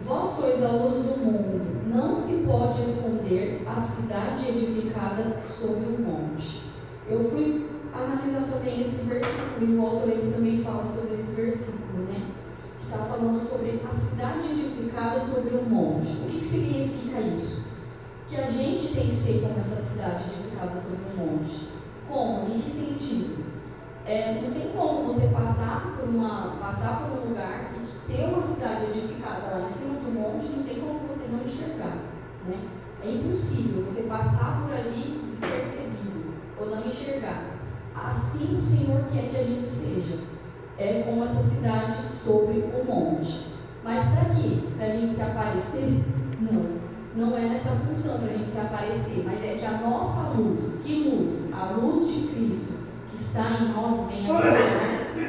Vós 0.04 0.30
sois 0.36 0.64
a 0.64 0.68
luz 0.68 0.94
do 1.04 1.18
mundo, 1.18 1.68
não 1.94 2.16
se 2.16 2.44
pode 2.46 2.82
esconder 2.82 3.62
a 3.66 3.80
cidade 4.08 4.48
edificada 4.48 5.42
sobre 5.46 5.84
um 5.84 5.98
monte. 6.02 6.62
Eu 7.06 7.28
fui 7.28 7.68
analisar 7.92 8.50
também 8.50 8.80
esse 8.80 9.04
versículo 9.04 9.68
e 9.68 9.76
o 9.76 9.86
autor 9.86 10.08
ele 10.08 10.32
também 10.32 10.64
fala 10.64 10.86
sobre 10.86 11.12
esse 11.12 11.34
versículo, 11.34 12.04
né? 12.04 12.22
Que 12.80 12.86
está 12.86 13.04
falando 13.04 13.38
sobre 13.38 13.82
a 13.86 13.94
cidade 13.94 14.48
edificada 14.48 15.20
sobre 15.20 15.56
um 15.56 15.68
monte. 15.68 16.08
O 16.22 16.26
que, 16.30 16.38
que 16.38 16.46
significa 16.46 17.20
isso? 17.20 17.64
Que 18.30 18.36
a 18.36 18.50
gente 18.50 18.94
tem 18.94 19.10
que 19.10 19.16
ser 19.16 19.42
como 19.42 19.60
essa 19.60 19.76
cidade 19.76 20.24
edificada 20.24 20.80
sobre 20.80 21.00
um 21.12 21.26
monte. 21.26 21.68
Como? 22.08 22.54
Em 22.54 22.60
que 22.62 22.70
sentido? 22.70 23.44
É, 24.06 24.40
não 24.40 24.54
tem 24.54 24.72
como 24.74 25.12
você 25.12 25.26
passar 25.26 25.98
por, 25.98 26.08
uma, 26.08 26.56
passar 26.58 27.02
por 27.02 27.18
um 27.18 27.28
lugar 27.28 27.74
e 27.76 28.10
ter 28.10 28.24
uma 28.24 28.42
cidade 28.42 28.86
edificada 28.86 29.58
lá 29.58 29.66
em 29.66 29.70
cima 29.70 30.00
do 30.00 30.10
monte, 30.10 30.46
não 30.46 30.62
tem 30.62 30.80
como 30.80 31.00
você 31.06 31.28
não 31.28 31.44
enxergar. 31.44 31.98
Né? 32.46 32.77
É 33.04 33.10
impossível 33.10 33.84
você 33.84 34.02
passar 34.02 34.62
por 34.62 34.74
ali 34.74 35.22
despercebido 35.24 36.34
ou 36.60 36.70
não 36.70 36.86
enxergar. 36.86 37.56
Assim 37.94 38.56
o 38.56 38.60
Senhor 38.60 39.04
quer 39.12 39.30
que 39.30 39.36
a 39.36 39.44
gente 39.44 39.68
seja. 39.68 40.18
É 40.78 41.02
como 41.02 41.24
essa 41.24 41.42
cidade 41.42 41.94
sobre 42.14 42.58
o 42.58 42.84
monte. 42.86 43.54
Mas 43.82 44.06
para 44.10 44.34
quê? 44.34 44.58
Para 44.76 44.86
a 44.86 44.90
gente 44.90 45.14
se 45.14 45.22
aparecer? 45.22 46.04
Não. 46.40 46.78
Não 47.16 47.36
é 47.36 47.48
nessa 47.48 47.70
função 47.70 48.18
para 48.18 48.34
a 48.34 48.36
gente 48.36 48.52
se 48.52 48.58
aparecer, 48.58 49.24
mas 49.24 49.42
é 49.42 49.56
que 49.58 49.64
a 49.64 49.78
nossa 49.78 50.28
luz, 50.38 50.82
que 50.84 51.08
luz? 51.08 51.52
A 51.52 51.72
luz 51.72 52.14
de 52.14 52.28
Cristo, 52.28 52.74
está 53.18 53.58
em 53.60 53.72
nós 53.72 54.08
venha 54.08 54.38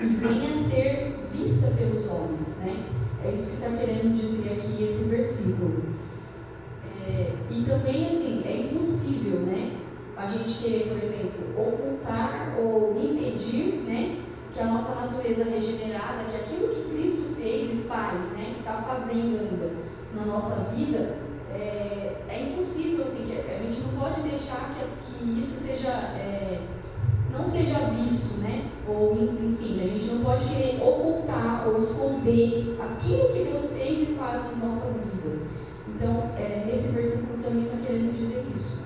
e 0.04 0.08
venha 0.08 0.64
ser 0.64 1.20
vista 1.34 1.68
pelos 1.72 2.08
homens. 2.08 2.58
Né? 2.60 2.86
É 3.24 3.32
isso 3.32 3.52
que 3.52 3.56
está 3.56 3.70
querendo 3.76 4.16
dizer 4.16 4.54
aqui 4.54 4.84
esse 4.84 5.06
versículo. 5.06 5.84
E 7.52 7.64
também, 7.64 8.08
assim, 8.08 8.44
é 8.46 8.72
impossível 8.72 9.40
né, 9.42 9.78
a 10.16 10.28
gente 10.28 10.64
querer, 10.64 10.90
por 10.90 11.04
exemplo, 11.04 11.50
ocultar 11.58 12.56
ou 12.60 12.96
impedir 13.02 13.84
né, 13.88 14.20
que 14.54 14.60
a 14.60 14.66
nossa 14.66 14.96
natureza 14.96 15.44
regenerada, 15.46 16.26
que 16.30 16.36
aquilo 16.36 16.76
que 16.76 16.96
Cristo 16.96 17.36
fez 17.36 17.74
e 17.74 17.84
faz, 17.88 18.34
né, 18.34 18.54
está 18.56 18.74
fazendo 18.74 19.40
ainda 19.40 19.72
na 20.16 20.26
nossa 20.26 20.72
vida, 20.76 21.18
é, 21.54 22.16
é 22.30 22.50
impossível, 22.52 23.06
assim, 23.06 23.34
a 23.34 23.64
gente 23.64 23.82
não 23.82 24.00
pode 24.00 24.22
deixar 24.22 24.76
que, 24.76 25.26
que 25.26 25.40
isso 25.40 25.60
seja. 25.62 25.90
É, 25.90 26.62
não 27.32 27.46
seja 27.46 27.80
visto, 27.96 28.40
né? 28.42 28.66
Ou, 28.88 29.14
enfim, 29.14 29.80
a 29.82 29.88
gente 29.88 30.16
não 30.16 30.24
pode 30.26 30.46
querer 30.48 30.82
ocultar 30.82 31.68
ou 31.68 31.78
esconder 31.78 32.76
aquilo 32.80 33.30
que 33.30 33.44
Deus 33.44 33.72
fez 33.72 34.10
e 34.10 34.16
faz 34.16 34.44
nas 34.46 34.58
nossas 34.58 34.79
também 37.42 37.66
está 37.66 37.78
querendo 37.78 38.18
dizer 38.18 38.46
isso. 38.56 38.80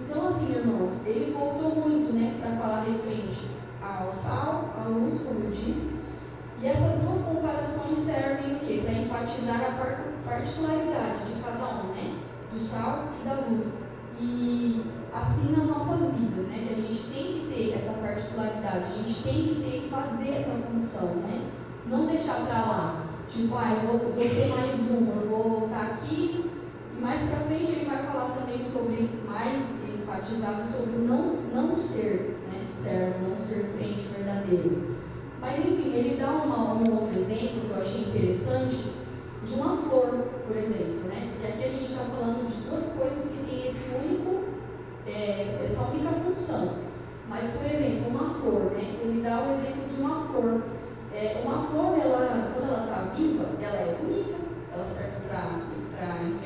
Então, 0.00 0.28
assim, 0.28 0.52
irmãos, 0.52 1.06
ele 1.06 1.32
voltou 1.32 1.74
muito, 1.76 2.12
né, 2.12 2.38
para 2.40 2.56
falar 2.56 2.84
referente 2.84 3.48
ao 3.82 4.12
sal, 4.12 4.74
à 4.78 4.88
luz, 4.88 5.22
como 5.22 5.44
eu 5.44 5.50
disse. 5.50 6.00
E 6.60 6.66
essas 6.66 7.00
duas 7.00 7.22
comparações 7.22 7.98
servem 7.98 8.56
o 8.56 8.60
quê? 8.60 8.82
Para 8.84 8.94
enfatizar 8.94 9.60
a 9.60 10.28
particularidade 10.28 11.26
de 11.26 11.42
cada 11.42 11.66
um, 11.74 11.92
né? 11.92 12.18
Do 12.52 12.64
sal 12.64 13.08
e 13.20 13.28
da 13.28 13.34
luz. 13.46 13.88
E 14.18 14.82
assim 15.12 15.52
nas 15.52 15.68
nossas 15.68 16.14
vidas, 16.14 16.46
né? 16.46 16.64
Que 16.66 16.72
a 16.72 16.76
gente 16.76 17.02
tem 17.12 17.24
que 17.24 17.52
ter 17.54 17.74
essa 17.74 17.92
particularidade, 17.98 18.84
a 18.84 19.02
gente 19.02 19.22
tem 19.22 19.34
que 19.34 19.54
ter 19.60 19.88
fazer 19.90 20.30
essa 20.30 20.52
função, 20.52 21.14
né? 21.16 21.50
Não 21.86 22.06
deixar 22.06 22.46
para 22.46 22.58
lá, 22.58 23.04
tipo, 23.28 23.54
ah, 23.54 23.82
eu 23.82 23.88
vou, 23.88 24.12
vou 24.12 24.28
ser 24.28 24.46
mais 24.48 24.80
um, 24.90 25.08
eu 25.20 25.28
vou 25.28 25.66
estar 25.66 25.92
aqui, 25.92 26.45
e 26.45 26.45
mais 27.00 27.22
para 27.22 27.40
frente 27.40 27.72
ele 27.72 27.86
vai 27.86 27.98
falar 27.98 28.34
também 28.34 28.62
sobre, 28.64 29.10
mais 29.26 29.62
enfatizado 29.94 30.70
sobre 30.72 30.98
não, 30.98 31.26
não 31.26 31.78
ser 31.78 32.38
né, 32.50 32.66
servo, 32.70 33.30
não 33.30 33.38
ser 33.38 33.72
crente 33.76 34.08
verdadeiro. 34.16 34.96
Mas 35.40 35.58
enfim, 35.58 35.92
ele 35.94 36.16
dá 36.16 36.30
uma, 36.30 36.74
um 36.74 37.00
outro 37.00 37.18
exemplo 37.18 37.60
que 37.60 37.70
eu 37.70 37.80
achei 37.80 38.00
interessante 38.02 38.92
de 39.44 39.54
uma 39.54 39.76
flor, 39.76 40.24
por 40.46 40.56
exemplo, 40.56 41.08
né? 41.08 41.32
Porque 41.32 41.52
aqui 41.52 41.64
a 41.64 41.68
gente 41.68 41.84
está 41.84 42.04
falando 42.04 42.46
de 42.46 42.68
duas 42.68 42.92
coisas 42.94 43.30
que 43.30 43.44
têm 43.46 43.68
esse 43.68 43.94
único 43.94 44.46
é, 45.06 45.64
essa 45.64 45.82
única 45.82 46.10
função. 46.10 46.86
Mas, 47.28 47.52
por 47.52 47.66
exemplo, 47.66 48.08
uma 48.08 48.34
flor, 48.34 48.72
né? 48.72 48.96
ele 49.02 49.22
dá 49.22 49.42
o 49.42 49.54
exemplo 49.54 49.88
de 49.88 50.00
uma 50.00 50.26
flor. 50.26 50.62
É, 51.12 51.42
uma 51.44 51.62
flor, 51.62 51.98
ela, 51.98 52.52
quando 52.52 52.68
ela 52.68 52.84
está 52.84 53.14
viva, 53.14 53.46
ela 53.60 53.76
é 53.76 53.96
bonita, 54.00 54.36
ela 54.72 54.84
serve 54.84 55.16
para 55.28 56.22
enfeitar, 56.24 56.45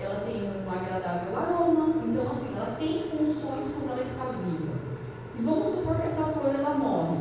ela 0.00 0.20
tem 0.26 0.50
um 0.50 0.70
agradável 0.70 1.36
aroma, 1.36 1.94
então, 2.06 2.30
assim, 2.30 2.56
ela 2.56 2.76
tem 2.78 3.04
funções 3.04 3.74
quando 3.74 3.92
ela 3.92 4.02
está 4.02 4.24
viva. 4.24 4.72
E 5.38 5.42
vamos 5.42 5.72
supor 5.72 5.96
que 5.96 6.06
essa 6.08 6.24
flor 6.24 6.54
ela 6.54 6.74
morre. 6.74 7.18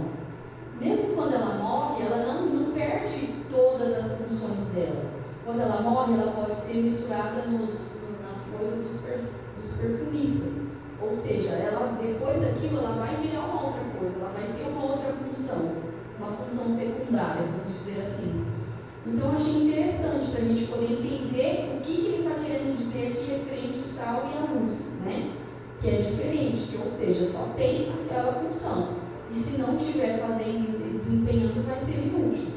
Mesmo 0.80 1.16
quando 1.16 1.36
ela 1.36 1.56
morre, 1.56 2.06
ela 2.06 2.34
não, 2.34 2.46
não 2.48 2.72
perde 2.72 3.46
todas 3.52 3.98
as 3.98 4.18
funções 4.18 4.68
dela. 4.74 5.12
Quando 5.46 5.60
ela 5.60 5.82
morre, 5.82 6.14
ela 6.14 6.32
pode 6.32 6.56
ser 6.56 6.82
misturada 6.84 7.44
nos, 7.44 7.98
nas 8.24 8.44
coisas 8.58 8.84
dos 8.88 9.02
dos 9.62 9.78
perfumistas. 9.78 10.68
Ou 11.02 11.12
seja, 11.12 11.54
ela 11.54 11.98
depois 12.02 12.42
daquilo 12.42 12.80
ela 12.80 12.96
vai 12.96 13.16
virar 13.18 13.46
uma 13.46 13.68
outra 13.68 13.84
coisa, 13.98 14.20
ela 14.20 14.34
vai 14.34 14.48
ter 14.54 14.70
uma 14.70 14.84
outra 14.84 15.14
função, 15.14 15.72
uma 16.20 16.32
função 16.32 16.76
secundária, 16.76 17.44
vamos 17.44 17.68
dizer 17.68 18.02
assim. 18.02 18.46
Então 19.05 19.31
achei 19.36 19.63
interessante 19.63 20.31
para 20.31 20.41
a 20.41 20.48
gente 20.48 20.65
poder 20.65 20.93
entender 20.93 21.77
o 21.77 21.81
que, 21.81 21.96
que 21.96 22.08
ele 22.08 22.27
está 22.27 22.39
querendo 22.39 22.77
dizer 22.77 23.08
aqui 23.08 23.31
referente 23.31 23.79
ao 23.79 23.93
sal 23.93 24.29
e 24.31 24.38
à 24.38 24.53
luz, 24.53 25.01
né? 25.03 25.31
Que 25.81 25.89
é 25.89 25.98
diferente, 25.98 26.67
que, 26.67 26.77
ou 26.77 26.91
seja, 26.91 27.25
só 27.25 27.53
tem 27.58 27.91
aquela 27.91 28.34
função. 28.34 28.89
E 29.31 29.36
se 29.36 29.62
não 29.62 29.77
estiver 29.77 30.20
fazendo 30.20 30.86
e 30.86 30.98
desempenhando, 30.98 31.65
vai 31.65 31.79
ser 31.79 32.05
inútil. 32.05 32.51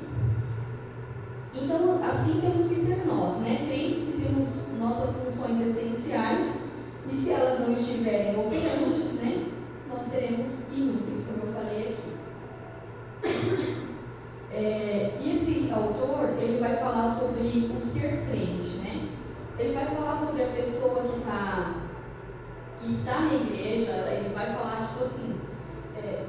Então, 1.54 2.00
assim 2.04 2.40
temos 2.40 2.66
que 2.66 2.74
ser 2.74 3.06
nós, 3.06 3.40
né? 3.40 3.66
Crentes 3.66 4.04
que 4.04 4.22
temos 4.22 4.78
nossas 4.78 5.24
funções 5.24 5.60
essenciais 5.60 6.64
e 7.10 7.14
se 7.14 7.30
elas 7.30 7.60
não 7.60 7.74
estiverem 7.74 8.38
operantes, 8.38 9.20
né, 9.20 9.46
nós 9.88 10.06
seremos 10.08 10.68
inúteis, 10.72 11.26
como 11.26 11.46
eu 11.46 11.52
falei 11.52 11.88
aqui. 11.90 12.14
É, 14.56 15.18
e 15.20 15.36
esse 15.36 15.72
autor, 15.72 16.36
ele 16.40 16.60
vai 16.60 16.76
falar 16.76 17.10
sobre 17.10 17.72
o 17.76 17.80
ser 17.80 18.24
crente, 18.30 18.76
né? 18.84 19.08
Ele 19.58 19.74
vai 19.74 19.84
falar 19.84 20.16
sobre 20.16 20.44
a 20.44 20.46
pessoa 20.46 21.02
que, 21.02 21.20
tá, 21.22 21.82
que 22.80 22.92
está 22.92 23.20
na 23.20 23.34
igreja, 23.34 23.90
ele 24.12 24.32
vai 24.32 24.46
falar, 24.46 24.86
tipo 24.86 25.04
assim, 25.04 25.40
é, 25.96 26.22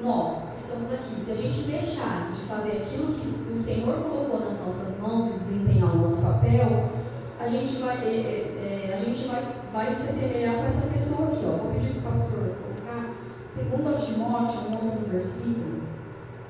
nós 0.00 0.56
estamos 0.58 0.92
aqui, 0.92 1.24
se 1.24 1.32
a 1.32 1.34
gente 1.34 1.62
deixar 1.62 2.30
de 2.32 2.40
fazer 2.42 2.84
aquilo 2.84 3.14
que 3.14 3.52
o 3.52 3.58
Senhor 3.60 3.96
colocou 3.96 4.40
nas 4.40 4.64
nossas 4.64 5.00
mãos 5.00 5.34
e 5.34 5.38
desempenhar 5.40 5.94
o 5.94 6.02
nosso 6.02 6.22
papel, 6.22 6.90
a 7.38 7.48
gente 7.48 7.74
vai, 7.82 7.96
é, 7.96 8.08
é, 8.08 8.90
é 8.90 8.94
a 8.94 9.04
gente 9.04 9.26
vai 9.26 9.62
vai 9.72 9.94
se 9.94 10.02
assemelhar 10.02 10.56
com 10.56 10.64
essa 10.64 10.86
pessoa 10.86 11.28
aqui. 11.28 11.44
Ó. 11.46 11.56
Vou 11.56 11.72
pedir 11.72 12.00
para 12.00 12.10
o 12.10 12.14
pastor 12.14 12.54
colocar 12.62 13.94
2 13.94 14.06
Timóteo, 14.06 14.60
um 14.68 14.86
outro 14.86 15.10
versículo. 15.10 15.82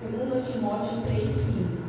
2 0.02 0.52
Timóteo 0.52 1.02
3, 1.06 1.30
5. 1.30 1.82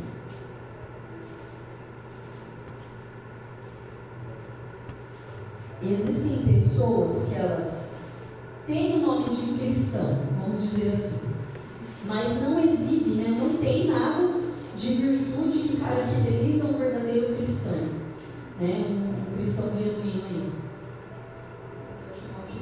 Existem 5.83 6.53
pessoas 6.53 7.27
que 7.27 7.35
elas 7.35 7.91
têm 8.65 8.95
o 8.95 9.05
nome 9.05 9.35
de 9.35 9.53
cristão, 9.53 10.19
vamos 10.39 10.61
dizer 10.61 10.93
assim, 10.93 11.19
mas 12.05 12.41
não 12.41 12.59
exibe, 12.59 13.15
né, 13.15 13.37
não 13.37 13.57
tem 13.57 13.87
nada 13.87 14.29
de 14.77 14.93
virtude 14.93 15.59
que 15.59 15.77
caracteriza 15.77 16.65
um 16.65 16.77
verdadeiro 16.77 17.35
cristão, 17.35 17.89
né, 18.59 18.85
um, 18.89 19.33
um 19.33 19.37
cristão 19.37 19.71
genuíno 19.77 20.23
aí. 20.29 20.63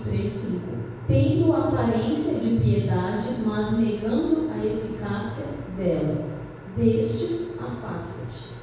3,5. 0.06 0.60
Tendo 1.08 1.54
aparência 1.54 2.36
de 2.36 2.60
piedade, 2.60 3.28
mas 3.46 3.78
negando 3.78 4.50
a 4.52 4.66
eficácia 4.66 5.46
dela. 5.78 6.32
Destes, 6.76 7.60
afasta 7.60 7.88
afasta-te. 7.88 8.54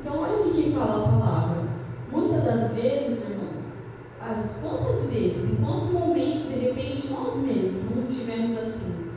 Então, 0.00 0.18
olha 0.20 0.42
o 0.42 0.52
que 0.52 0.72
fala 0.72 1.04
a 1.04 1.08
palavra. 1.08 1.64
Muitas 2.10 2.44
das 2.44 2.72
vezes, 2.74 3.28
irmãos, 3.28 3.54
as 4.20 4.56
quantas 4.62 5.10
vezes, 5.10 5.52
em 5.52 5.56
quantos 5.56 5.90
momentos, 5.90 6.48
de 6.48 6.58
repente, 6.60 7.08
nós 7.08 7.36
mesmos 7.42 7.96
não 7.96 8.06
tivemos 8.06 8.56
assim, 8.56 9.10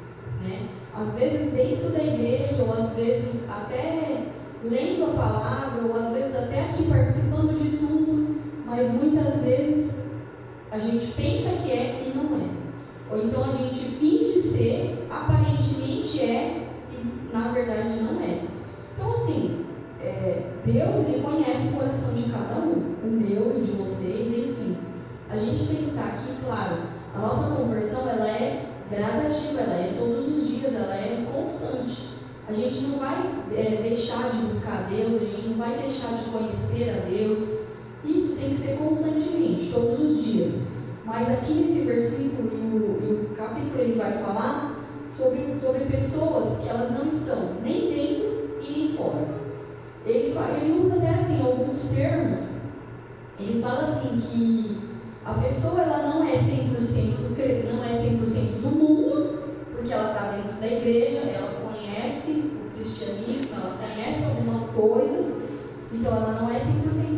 né? 0.43 0.69
Às 0.93 1.13
vezes 1.13 1.53
dentro 1.53 1.89
da 1.91 2.03
igreja, 2.03 2.63
ou 2.63 2.73
às 2.73 2.86
vezes 2.97 3.49
até 3.49 4.23
lendo 4.63 5.03
a 5.03 5.13
palavra, 5.13 5.85
ou 5.85 5.95
às 5.95 6.13
vezes 6.13 6.35
até 6.35 6.65
aqui 6.65 6.83
participando 6.83 7.57
de 7.57 7.77
tudo, 7.77 8.41
mas 8.65 8.93
muitas 8.93 9.43
vezes 9.43 10.03
a 10.71 10.79
gente 10.79 11.11
pensa 11.13 11.61
que 11.63 11.71
é 11.71 12.03
e 12.05 12.17
não 12.17 12.37
é. 12.37 12.49
Ou 13.11 13.23
então 13.23 13.43
a 13.43 13.53
gente 13.53 13.85
finge 13.85 14.41
ser, 14.41 15.07
aparentemente 15.09 16.19
é 16.21 16.67
e 16.91 17.33
na 17.33 17.51
verdade 17.51 18.01
não 18.01 18.19
é. 18.21 18.41
Então 18.95 19.13
assim, 19.13 19.65
é, 20.01 20.51
Deus 20.65 21.07
ele 21.07 21.23
conhece 21.23 21.67
o 21.69 21.77
coração 21.77 22.13
de 22.15 22.29
cada 22.31 22.55
um, 22.55 22.95
o 23.03 23.07
meu 23.07 23.57
e 23.57 23.61
de 23.61 23.71
vocês, 23.71 24.27
enfim. 24.27 24.77
A 25.29 25.37
gente 25.37 25.67
tem 25.67 25.83
que 25.83 25.89
estar 25.89 26.05
aqui, 26.05 26.33
claro, 26.43 26.77
a 27.15 27.19
nossa 27.19 27.55
conversão 27.55 28.09
ela 28.09 28.27
é 28.27 28.65
gradativa, 28.89 29.61
ela 29.61 29.75
é 29.75 29.95
todos 29.97 30.27
os 30.27 30.47
dias, 30.47 30.73
ela 30.73 30.95
é 30.95 31.25
constante. 31.31 32.16
A 32.47 32.53
gente 32.53 32.81
não 32.87 32.99
vai 32.99 33.43
é, 33.53 33.81
deixar 33.81 34.29
de 34.31 34.37
buscar 34.45 34.85
a 34.85 34.89
Deus, 34.89 35.21
a 35.21 35.25
gente 35.25 35.49
não 35.49 35.57
vai 35.57 35.79
deixar 35.79 36.15
de 36.15 36.29
conhecer 36.29 36.89
a 36.91 37.09
Deus. 37.09 37.67
Isso 38.05 38.37
tem 38.37 38.51
que 38.51 38.57
ser 38.57 38.77
constantemente, 38.77 39.69
todos 39.73 39.99
os 39.99 40.23
dias. 40.23 40.61
Mas 41.03 41.29
aqui 41.29 41.53
nesse 41.53 41.85
versículo 41.85 42.49
e 42.53 42.55
o, 42.55 43.03
e 43.03 43.31
o 43.31 43.35
capítulo 43.35 43.81
ele 43.81 43.99
vai 43.99 44.13
falar 44.13 44.79
sobre, 45.11 45.53
sobre 45.59 45.85
pessoas 45.85 46.59
que 46.59 46.69
elas 46.69 46.91
não 46.91 47.11
estão 47.11 47.55
nem 47.61 47.89
dentro 47.89 48.59
e 48.61 48.71
nem 48.71 48.97
fora. 48.97 49.27
Ele, 50.05 50.33
fala, 50.33 50.57
ele 50.61 50.79
usa 50.79 50.97
até 50.97 51.09
assim 51.09 51.41
alguns 51.41 51.89
termos. 51.89 52.39
Ele 53.37 53.61
fala 53.61 53.89
assim 53.89 54.21
que 54.21 54.77
a 55.25 55.33
pessoa 55.33 55.81
ela 55.81 56.13
não 56.13 56.23
é 56.23 56.37
100% 56.37 57.17
não 57.71 57.83
é 57.83 57.89
100% 57.89 58.61
do 58.61 58.69
mundo, 58.69 59.43
porque 59.71 59.91
ela 59.91 60.13
está 60.13 60.31
dentro 60.31 60.53
da 60.59 60.67
igreja, 60.67 61.19
ela 61.29 61.66
conhece 61.97 62.31
o 62.31 62.71
cristianismo, 62.75 63.55
ela 63.55 63.77
conhece 63.77 64.23
algumas 64.23 64.69
coisas, 64.69 65.43
então 65.91 66.15
ela 66.15 66.39
não 66.41 66.51
é 66.51 66.59
100% 66.59 66.63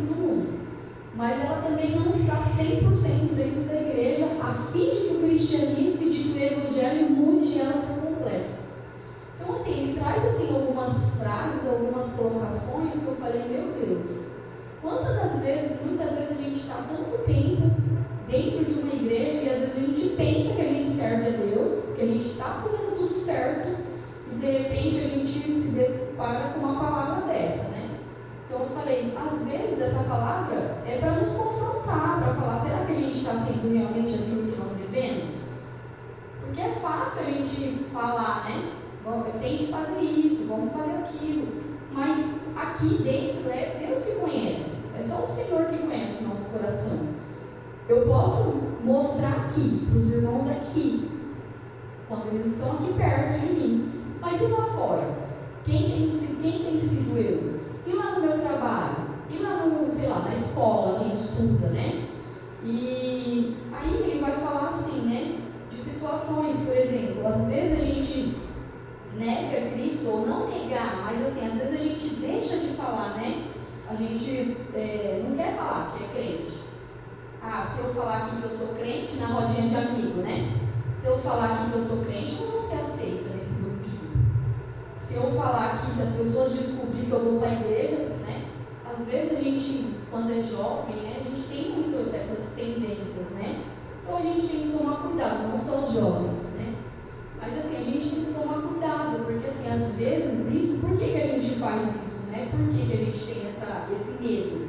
do 0.08 0.16
mundo. 0.16 0.60
Mas 1.14 1.44
ela 1.44 1.62
também 1.62 1.96
não 1.96 2.10
está 2.10 2.36
100% 2.36 3.34
dentro 3.34 3.68
da 3.68 3.74
igreja, 3.74 4.26
a 4.40 4.54
fim 4.72 4.90
de 4.90 5.00
que 5.00 5.14
o 5.14 5.28
cristianismo 5.28 6.06
e 6.06 6.10
de 6.10 6.22
que 6.22 6.38
o 6.38 6.42
evangelho 6.42 7.10
mude 7.10 7.60
ela 7.60 7.82
por 7.82 8.08
completo. 8.08 8.56
Então, 9.38 9.56
assim, 9.56 9.82
ele 9.82 10.00
traz 10.00 10.24
assim, 10.24 10.54
algumas 10.54 11.16
frases, 11.18 11.68
algumas 11.68 12.10
colocações 12.12 13.02
que 13.02 13.06
eu 13.06 13.16
falei, 13.16 13.48
meu 13.48 13.74
Deus, 13.86 14.30
quantas 14.80 15.16
das 15.16 15.42
vezes, 15.42 15.84
muitas 15.84 16.10
vezes 16.10 16.38
a 16.38 16.42
gente 16.42 16.60
está 16.60 16.86
tanto 16.88 17.22
tempo 17.26 17.70
dentro 18.28 18.64
de 18.64 18.80
uma 18.80 18.94
igreja 18.94 19.42
e 19.42 19.50
às 19.50 19.58
vezes 19.60 19.76
a 19.76 19.80
gente 19.80 20.08
pensa 20.16 20.54
que 20.54 20.62
a 20.62 20.72
gente 20.72 20.90
serve 20.90 21.26
a 21.26 21.30
Deus, 21.30 21.94
que 21.96 22.02
a 22.02 22.06
gente 22.06 22.30
está 22.30 22.62
fazendo 22.62 22.89
de 24.40 24.46
repente 24.46 24.98
a 24.98 25.08
gente 25.08 25.28
se 25.28 25.68
depara 25.72 26.54
com 26.54 26.60
uma 26.60 26.80
palavra 26.80 27.26
dessa, 27.26 27.68
né? 27.72 27.90
Então 28.46 28.62
eu 28.62 28.68
falei, 28.70 29.14
às 29.16 29.46
vezes 29.46 29.80
essa 29.80 30.02
palavra 30.04 30.78
é 30.86 30.98
para 30.98 31.12
nos 31.12 31.32
confrontar, 31.32 32.20
para 32.22 32.34
falar, 32.34 32.60
será 32.62 32.86
que 32.86 32.92
a 32.92 32.96
gente 32.96 33.18
está 33.18 33.34
sendo 33.34 33.72
realmente 33.72 34.14
aquilo 34.14 34.50
que 34.50 34.58
nós 34.58 34.72
devemos? 34.76 35.34
Porque 36.40 36.60
é 36.60 36.70
fácil 36.70 37.26
a 37.26 37.30
gente 37.30 37.84
falar, 37.92 38.48
né? 38.48 38.72
Eu 39.06 39.40
tenho 39.40 39.58
que 39.58 39.72
fazer 39.72 40.00
isso, 40.00 40.46
vamos 40.48 40.72
fazer 40.72 40.96
aquilo. 40.98 41.48
Mas 41.92 42.24
aqui 42.56 43.02
dentro 43.02 43.50
é 43.50 43.84
Deus 43.86 44.04
que 44.04 44.14
conhece. 44.16 44.88
É 44.98 45.02
só 45.02 45.24
o 45.24 45.28
Senhor 45.28 45.66
que 45.66 45.78
conhece 45.78 46.24
o 46.24 46.28
nosso 46.28 46.50
coração. 46.50 46.98
Eu 47.88 48.06
posso 48.06 48.62
mostrar 48.84 49.46
aqui, 49.46 49.86
para 49.90 50.00
os 50.00 50.12
irmãos 50.12 50.48
aqui, 50.48 51.10
quando 52.08 52.28
eles 52.28 52.46
estão 52.46 52.72
aqui 52.72 52.94
perto 52.94 53.40
de 53.40 53.52
mim. 53.52 53.89
Mas 54.20 54.40
e 54.40 54.44
lá 54.44 54.66
fora? 54.66 55.14
Quem 55.64 55.78
tem, 55.78 56.10
quem 56.42 56.64
tem 56.64 56.80
sido 56.80 57.16
eu? 57.16 57.60
E 57.86 57.92
lá 57.96 58.12
no 58.12 58.20
meu 58.20 58.38
trabalho? 58.38 58.96
E 59.30 59.38
lá 59.38 59.66
no, 59.66 59.90
sei 59.90 60.08
lá, 60.08 60.20
na 60.20 60.34
escola, 60.34 60.98
quem 60.98 61.14
estuda, 61.14 61.68
né? 61.68 62.08
E 62.62 63.56
aí 63.72 63.94
ele 63.94 64.20
vai 64.20 64.32
falar 64.32 64.68
assim, 64.68 65.00
né? 65.02 65.38
De 65.70 65.76
situações, 65.76 66.60
por 66.60 66.76
exemplo, 66.76 67.26
às 67.26 67.46
vezes 67.46 67.80
a 67.80 67.84
gente 67.84 68.36
nega 69.16 69.70
Cristo, 69.70 70.08
ou 70.08 70.26
não 70.26 70.48
negar, 70.48 71.04
mas 71.04 71.26
assim, 71.26 71.46
às 71.46 71.54
vezes 71.54 71.80
a 71.80 71.82
gente 71.82 72.14
deixa 72.16 72.58
de 72.58 72.68
falar, 72.68 73.14
né? 73.14 73.44
A 73.88 73.94
gente 73.94 74.56
é, 74.74 75.24
não 75.26 75.36
quer 75.36 75.54
falar 75.56 75.92
que 75.96 76.04
é 76.04 76.08
crente. 76.08 76.60
Ah, 77.42 77.66
se 77.74 77.82
eu 77.82 77.94
falar 77.94 78.18
aqui 78.18 78.36
que 78.36 78.44
eu 78.44 78.50
sou 78.50 78.74
crente 78.74 79.16
na 79.16 79.26
rodinha 79.28 79.68
de 79.68 79.76
amigo, 79.76 80.20
né? 80.20 80.56
Se 81.00 81.06
eu 81.06 81.18
falar 81.18 81.46
aqui 81.46 81.70
que 81.70 81.78
eu 81.78 81.84
sou 81.84 82.04
crente, 82.04 82.42
não 82.42 82.50
vou 82.52 82.62
ser 82.62 82.76
aceita 82.76 83.30
nesse 83.34 83.62
grupinho. 83.62 84.10
Se 84.98 85.14
eu 85.14 85.32
falar 85.32 85.72
aqui, 85.72 85.90
se 85.92 86.02
as 86.02 86.14
pessoas 86.14 86.52
descobrirem 86.52 86.99
que 87.10 87.16
eu 87.16 87.24
vou 87.24 87.40
para 87.40 87.48
a 87.48 87.54
igreja, 87.54 87.96
né? 88.24 88.44
Às 88.88 89.04
vezes 89.04 89.36
a 89.36 89.40
gente, 89.40 89.96
quando 90.10 90.30
é 90.30 90.42
jovem, 90.42 91.02
né? 91.02 91.16
A 91.20 91.28
gente 91.28 91.42
tem 91.48 91.72
muito 91.72 92.14
essas 92.14 92.52
tendências, 92.54 93.30
né? 93.32 93.64
Então 94.02 94.16
a 94.16 94.22
gente 94.22 94.46
tem 94.46 94.60
que 94.62 94.78
tomar 94.78 95.02
cuidado, 95.02 95.48
não 95.48 95.60
só 95.60 95.84
os 95.84 95.92
jovens, 95.92 96.54
né? 96.54 96.74
Mas 97.40 97.58
assim, 97.58 97.76
a 97.76 97.82
gente 97.84 98.10
tem 98.10 98.24
que 98.26 98.34
tomar 98.34 98.62
cuidado, 98.62 99.24
porque 99.24 99.48
assim, 99.48 99.68
às 99.68 99.94
vezes 99.96 100.54
isso, 100.54 100.78
por 100.80 100.96
que, 100.96 101.10
que 101.10 101.16
a 101.16 101.26
gente 101.26 101.54
faz 101.56 101.82
isso, 102.06 102.26
né? 102.30 102.48
Por 102.50 102.68
que, 102.72 102.86
que 102.86 102.92
a 102.92 103.04
gente 103.04 103.26
tem 103.26 103.48
essa, 103.48 103.88
esse 103.92 104.22
medo? 104.22 104.68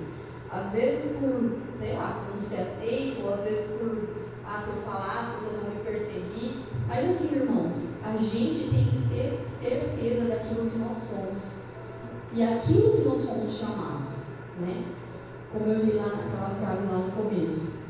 Às 0.50 0.74
vezes 0.74 1.18
por, 1.18 1.58
sei 1.80 1.94
lá, 1.94 2.26
por 2.26 2.36
não 2.36 2.42
ser 2.42 2.62
aceito, 2.62 3.24
ou 3.24 3.34
às 3.34 3.44
vezes 3.44 3.78
por, 3.78 4.10
ah, 4.46 4.62
se 4.62 4.70
eu 4.70 4.82
falar, 4.82 5.20
as 5.20 5.36
pessoas 5.36 5.62
vão 5.62 5.76
me 5.76 5.84
perseguir. 5.84 6.64
Mas 6.88 7.08
assim, 7.08 7.36
irmãos, 7.36 8.00
a 8.04 8.18
gente 8.18 8.70
tem 8.70 8.86
que 8.86 9.10
ter 9.10 9.42
certeza 9.46 10.28
daquilo 10.28 10.70
que 10.70 10.80
nós 10.80 10.98
somos. 10.98 11.61
E 12.34 12.44
aquilo 12.44 12.98
que 12.98 13.08
nós 13.08 13.26
fomos 13.26 13.60
chamados, 13.60 14.40
né? 14.60 14.86
Como 15.52 15.66
eu 15.66 15.86
li 15.86 15.94
lá 15.94 16.08
naquela 16.08 16.56
frase 16.56 16.88
lá 16.88 17.00
no 17.00 17.12
começo. 17.12 17.82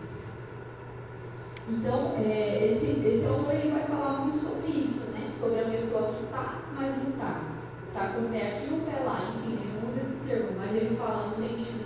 Então, 1.69 2.15
é, 2.17 2.67
esse, 2.67 3.06
esse 3.06 3.25
autor 3.27 3.54
ele 3.54 3.71
vai 3.71 3.84
falar 3.84 4.21
muito 4.21 4.39
sobre 4.39 4.71
isso, 4.71 5.12
né? 5.12 5.30
Sobre 5.38 5.60
a 5.60 5.65
pessoa 5.65 6.12
que 6.13 6.23
está, 6.23 6.62
mas 6.75 6.97
não 7.04 7.12
está. 7.12 7.41
Está 7.88 8.08
com 8.13 8.21
o 8.21 8.30
pé 8.30 8.58
aqui 8.58 8.73
e 8.73 8.77
o 8.77 8.82
pé 8.82 9.04
lá, 9.04 9.34
enfim, 9.36 9.54
ele 9.54 9.80
não 9.80 9.89
usa 9.89 10.01
esse 10.01 10.27
termo, 10.27 10.58
mas 10.58 10.75
ele 10.75 10.95
fala 10.95 11.27
no 11.27 11.36
sentido 11.36 11.82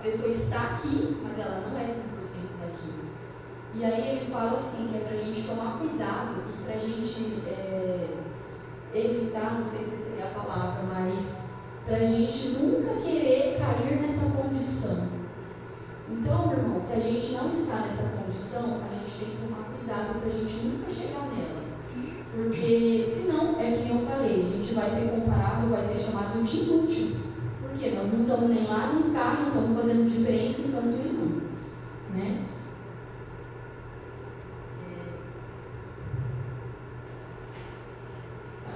a 0.00 0.02
pessoa 0.02 0.32
está 0.32 0.62
aqui, 0.62 1.18
mas 1.22 1.38
ela 1.38 1.60
não 1.60 1.78
é 1.78 1.84
100% 1.84 1.92
daqui. 2.58 2.94
E 3.74 3.84
aí 3.84 4.16
ele 4.16 4.32
fala 4.32 4.58
assim, 4.58 4.88
que 4.88 4.96
é 4.96 5.00
para 5.00 5.18
a 5.18 5.20
gente 5.20 5.46
tomar 5.46 5.78
cuidado 5.78 6.42
e 6.48 6.64
para 6.64 6.74
a 6.74 6.78
gente 6.78 7.42
é, 7.46 8.16
evitar, 8.94 9.60
não 9.60 9.68
sei 9.68 9.84
se 9.84 10.02
seria 10.04 10.24
a 10.24 10.30
palavra, 10.30 10.84
mas 10.84 11.49
para 11.86 11.96
a 11.96 12.06
gente 12.06 12.48
nunca 12.48 12.94
querer 13.00 13.58
cair 13.58 14.00
nessa 14.02 14.26
condição. 14.30 15.08
Então, 16.08 16.48
meu 16.48 16.58
irmão, 16.58 16.82
se 16.82 16.92
a 16.94 17.00
gente 17.00 17.32
não 17.32 17.50
está 17.50 17.80
nessa 17.80 18.10
condição, 18.16 18.80
a 18.82 18.94
gente 18.94 19.18
tem 19.18 19.28
que 19.30 19.46
tomar 19.46 19.68
cuidado 19.76 20.20
para 20.20 20.28
a 20.28 20.32
gente 20.32 20.66
nunca 20.66 20.92
chegar 20.92 21.28
nela. 21.28 21.60
Porque 22.34 23.12
senão, 23.14 23.60
é 23.60 23.72
que 23.72 23.82
nem 23.82 24.00
eu 24.00 24.06
falei, 24.06 24.46
a 24.46 24.56
gente 24.56 24.74
vai 24.74 24.90
ser 24.90 25.10
comparado, 25.10 25.68
vai 25.68 25.82
ser 25.82 25.98
chamado 25.98 26.42
de 26.42 26.56
inútil 26.58 27.30
quê? 27.80 27.92
Nós 27.96 28.12
não 28.12 28.20
estamos 28.20 28.50
nem 28.50 28.66
lá 28.66 28.92
nem 28.92 29.12
cá, 29.14 29.38
não 29.40 29.48
estamos 29.48 29.76
fazendo 29.80 30.10
diferença 30.10 30.60
em 30.60 30.72
canto 30.72 30.86
nenhum. 30.86 31.40
Né? 32.12 32.44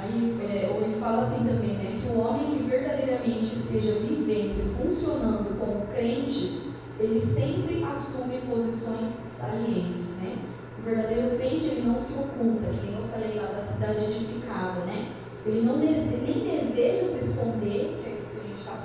Aí 0.00 0.38
é, 0.40 0.82
ele 0.84 0.98
fala 0.98 1.22
assim 1.22 1.44
também, 1.44 1.76
né, 1.76 2.00
que 2.00 2.08
o 2.08 2.20
homem 2.20 2.50
que 2.50 2.62
verdadeiramente 2.64 3.44
esteja 3.44 3.92
vivendo 4.00 4.64
e 4.64 4.82
funcionando 4.82 5.58
como 5.58 5.86
crentes, 5.86 6.68
ele 6.98 7.20
sempre 7.20 7.82
assume 7.84 8.40
posições 8.48 9.08
salientes, 9.38 10.22
né? 10.22 10.36
O 10.78 10.82
verdadeiro 10.82 11.36
crente, 11.36 11.66
ele 11.66 11.86
não 11.86 12.02
se 12.02 12.03
oculta, 12.18 12.70
que 12.70 12.86
nem 12.86 12.96
eu 12.96 13.08
falei 13.08 13.38
lá 13.38 13.52
da 13.52 13.62
cidade 13.62 14.04
edificada, 14.04 14.84
né? 14.86 15.12
Ele 15.46 15.62
não 15.62 15.78
deseja, 15.78 16.22
nem 16.22 16.60
deseja 16.60 17.08
se 17.08 17.24
esconder, 17.30 18.00
que 18.02 18.08
é 18.08 18.14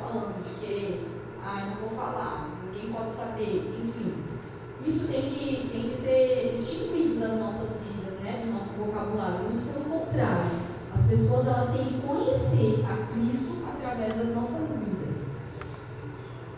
falando 0.10 0.44
de 0.44 0.66
que, 0.66 1.06
ah, 1.44 1.70
não 1.70 1.88
vou 1.88 1.98
falar, 1.98 2.50
ninguém 2.66 2.92
pode 2.92 3.12
saber, 3.12 3.80
enfim. 3.84 4.14
Isso 4.86 5.08
tem 5.08 5.22
que, 5.22 5.70
tem 5.72 5.90
que 5.90 5.96
ser 5.96 6.56
extinguido 6.56 7.20
das 7.20 7.38
nossas 7.38 7.82
vidas, 7.84 8.20
né, 8.22 8.44
do 8.46 8.54
nosso 8.54 8.74
vocabulário. 8.74 9.50
Muito 9.50 9.72
pelo 9.72 10.00
contrário. 10.00 10.52
As 10.94 11.06
pessoas 11.06 11.48
elas 11.48 11.72
têm 11.72 11.86
que 11.86 12.02
conhecer 12.02 12.86
a 12.86 13.08
Cristo 13.14 13.58
através 13.68 14.18
das 14.18 14.36
nossas 14.36 14.80
vidas. 14.80 15.28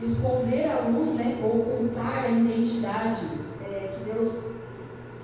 Esconder 0.01 0.71
a 0.71 0.87
luz, 0.87 1.15
né, 1.15 1.41
ocultar 1.43 2.25
a 2.25 2.29
identidade 2.29 3.25
que 3.25 3.40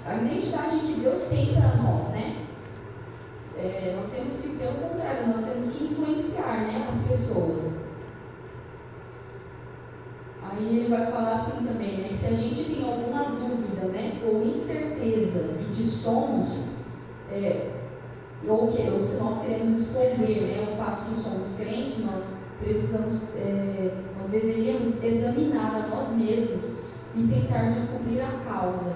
a 0.07 0.15
identidade 0.15 0.79
que 0.79 1.01
Deus 1.01 1.23
tem 1.23 1.53
para 1.53 1.75
nós, 1.75 2.09
né? 2.11 2.45
É, 3.57 3.93
nós 3.99 4.09
temos 4.09 4.37
que, 4.37 4.57
pelo 4.57 4.75
contrário, 4.75 5.27
nós 5.27 5.43
temos 5.43 5.71
que 5.71 5.83
influenciar 5.83 6.67
né, 6.67 6.87
as 6.87 7.03
pessoas. 7.03 7.81
Aí 10.41 10.77
ele 10.77 10.89
vai 10.89 11.05
falar 11.07 11.33
assim 11.33 11.65
também, 11.65 11.97
né, 11.97 12.07
que 12.09 12.17
se 12.17 12.27
a 12.27 12.37
gente 12.37 12.63
tem 12.63 12.89
alguma 12.89 13.25
dúvida 13.25 13.87
né, 13.87 14.21
ou 14.25 14.45
incerteza 14.45 15.55
de 15.57 15.75
que 15.75 15.83
somos, 15.83 16.75
é, 17.29 17.71
ou 18.47 18.71
que 18.71 18.89
ou 18.89 19.03
se 19.03 19.21
nós 19.21 19.41
queremos 19.41 19.81
esconder 19.81 20.41
né, 20.41 20.69
o 20.71 20.77
fato 20.77 21.09
de 21.09 21.19
somos 21.19 21.57
crentes, 21.57 22.05
nós 22.05 22.37
precisamos, 22.61 23.23
é, 23.35 23.91
nós 24.17 24.29
deveríamos 24.29 25.03
examinar 25.03 25.75
a 25.75 25.87
nós 25.87 26.15
mesmos 26.15 26.77
e 27.15 27.27
tentar 27.27 27.71
descobrir 27.71 28.21
a 28.21 28.31
causa 28.47 28.95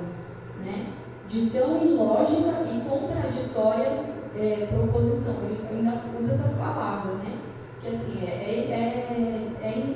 né, 0.63 0.93
de 1.31 1.49
tão 1.49 1.81
ilógica 1.81 2.65
e 2.69 2.81
contraditória 2.81 4.03
é, 4.37 4.67
proposição. 4.69 5.35
Ele 5.43 5.57
ainda 5.71 6.01
usa 6.19 6.33
essas 6.33 6.57
palavras, 6.57 7.19
né? 7.19 7.37
Que 7.81 7.95
assim, 7.95 8.19
é, 8.25 8.29
é, 8.29 9.53
é, 9.61 9.67
é 9.67 9.93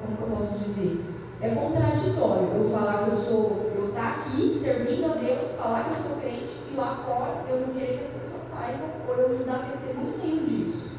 como 0.00 0.16
que 0.16 0.22
eu 0.22 0.36
posso 0.36 0.58
dizer? 0.58 1.04
É 1.40 1.50
contraditório 1.50 2.48
eu 2.54 2.68
falar 2.68 3.04
que 3.04 3.10
eu 3.10 3.18
sou, 3.18 3.72
eu 3.76 3.88
estar 3.88 4.00
tá 4.00 4.08
aqui 4.20 4.58
servindo 4.58 5.06
a 5.06 5.14
Deus, 5.14 5.52
falar 5.52 5.84
que 5.84 5.90
eu 5.90 6.08
sou 6.08 6.16
crente 6.20 6.56
e 6.72 6.76
lá 6.76 6.96
fora 7.06 7.44
eu 7.48 7.60
não 7.60 7.74
querer 7.74 7.98
que 7.98 8.04
as 8.04 8.22
pessoas 8.22 8.42
saibam 8.42 8.88
ou 9.06 9.14
eu 9.14 9.38
não 9.38 9.46
dar 9.46 9.70
testemunho 9.70 10.18
nenhum 10.18 10.44
disso. 10.44 10.96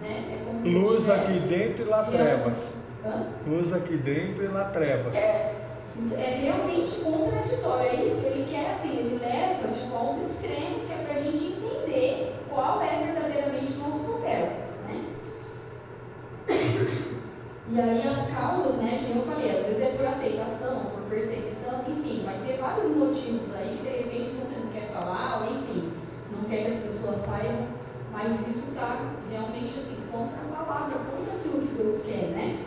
Né? 0.00 0.38
É 0.64 0.68
Luz 0.68 1.08
aqui 1.10 1.38
dentro 1.40 1.82
e 1.82 1.88
lá 1.88 2.04
trevas. 2.04 2.56
Luz 3.46 3.72
aqui 3.72 3.96
dentro 3.96 4.44
e 4.44 4.48
lá 4.48 4.64
trevas. 4.64 5.14
É, 5.14 5.59
é 6.12 6.38
realmente 6.42 7.00
contraditório. 7.00 7.90
É 7.90 8.04
isso 8.04 8.26
ele 8.26 8.46
quer, 8.50 8.72
assim, 8.72 8.96
ele 8.96 9.18
leva 9.18 9.68
tipo, 9.68 9.94
aos 9.94 10.16
extremos, 10.16 10.86
que 10.86 10.92
é 10.92 11.04
para 11.04 11.20
a 11.20 11.22
gente 11.22 11.44
entender 11.44 12.34
qual 12.48 12.80
é 12.82 13.04
verdadeiramente 13.04 13.72
o 13.72 13.78
nosso 13.78 14.04
papel. 14.04 14.46
Né? 14.86 15.04
E 17.72 17.80
aí 17.80 18.02
as 18.08 18.26
causas, 18.30 18.82
né, 18.82 19.04
que 19.06 19.16
eu 19.16 19.22
falei, 19.22 19.50
às 19.50 19.66
vezes 19.66 19.82
é 19.82 19.96
por 19.96 20.06
aceitação, 20.06 20.86
por 20.86 21.02
perseguição, 21.02 21.84
enfim, 21.88 22.24
vai 22.24 22.38
ter 22.44 22.56
vários 22.56 22.96
motivos 22.96 23.54
aí, 23.54 23.78
de 23.82 23.88
repente 23.88 24.30
você 24.30 24.60
não 24.60 24.72
quer 24.72 24.88
falar, 24.92 25.42
ou 25.42 25.56
enfim, 25.56 25.92
não 26.32 26.48
quer 26.48 26.64
que 26.64 26.72
as 26.72 26.80
pessoas 26.80 27.16
saibam, 27.16 27.68
mas 28.10 28.40
isso 28.48 28.70
está 28.70 29.12
realmente 29.30 29.78
assim, 29.78 29.98
contra 30.10 30.40
a 30.40 30.64
palavra, 30.64 30.98
contra 30.98 31.34
aquilo 31.34 31.60
que 31.60 31.74
Deus 31.74 32.02
quer, 32.02 32.30
né? 32.30 32.64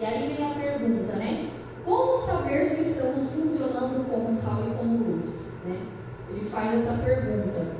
E 0.00 0.04
aí 0.04 0.34
vem 0.34 0.46
a 0.46 0.54
pergunta, 0.54 1.16
né? 1.16 1.51
Como 1.84 2.16
saber 2.16 2.64
se 2.64 2.82
estamos 2.82 3.32
funcionando 3.32 4.08
como 4.08 4.32
sal 4.32 4.62
e 4.70 4.74
como 4.76 5.14
luz? 5.14 5.62
Né? 5.64 5.86
Ele 6.30 6.48
faz 6.48 6.74
essa 6.74 7.02
pergunta. 7.02 7.72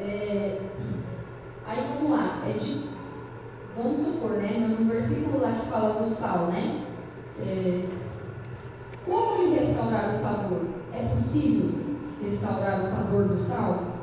É, 0.00 0.60
aí 1.66 1.84
vamos 1.94 2.18
lá, 2.18 2.42
é 2.46 2.52
de, 2.52 2.88
vamos 3.76 4.00
supor, 4.00 4.32
né, 4.32 4.76
no 4.78 4.84
versículo 4.86 5.40
lá 5.40 5.52
que 5.52 5.66
fala 5.66 6.02
do 6.02 6.12
sal, 6.12 6.46
né? 6.46 6.84
É, 7.40 7.86
como 9.04 9.42
lhe 9.42 9.58
restaurar 9.58 10.10
o 10.10 10.16
sabor? 10.16 10.62
É 10.92 11.08
possível 11.14 11.70
restaurar 12.22 12.80
o 12.80 12.86
sabor 12.86 13.24
do 13.24 13.38
sal? 13.38 13.94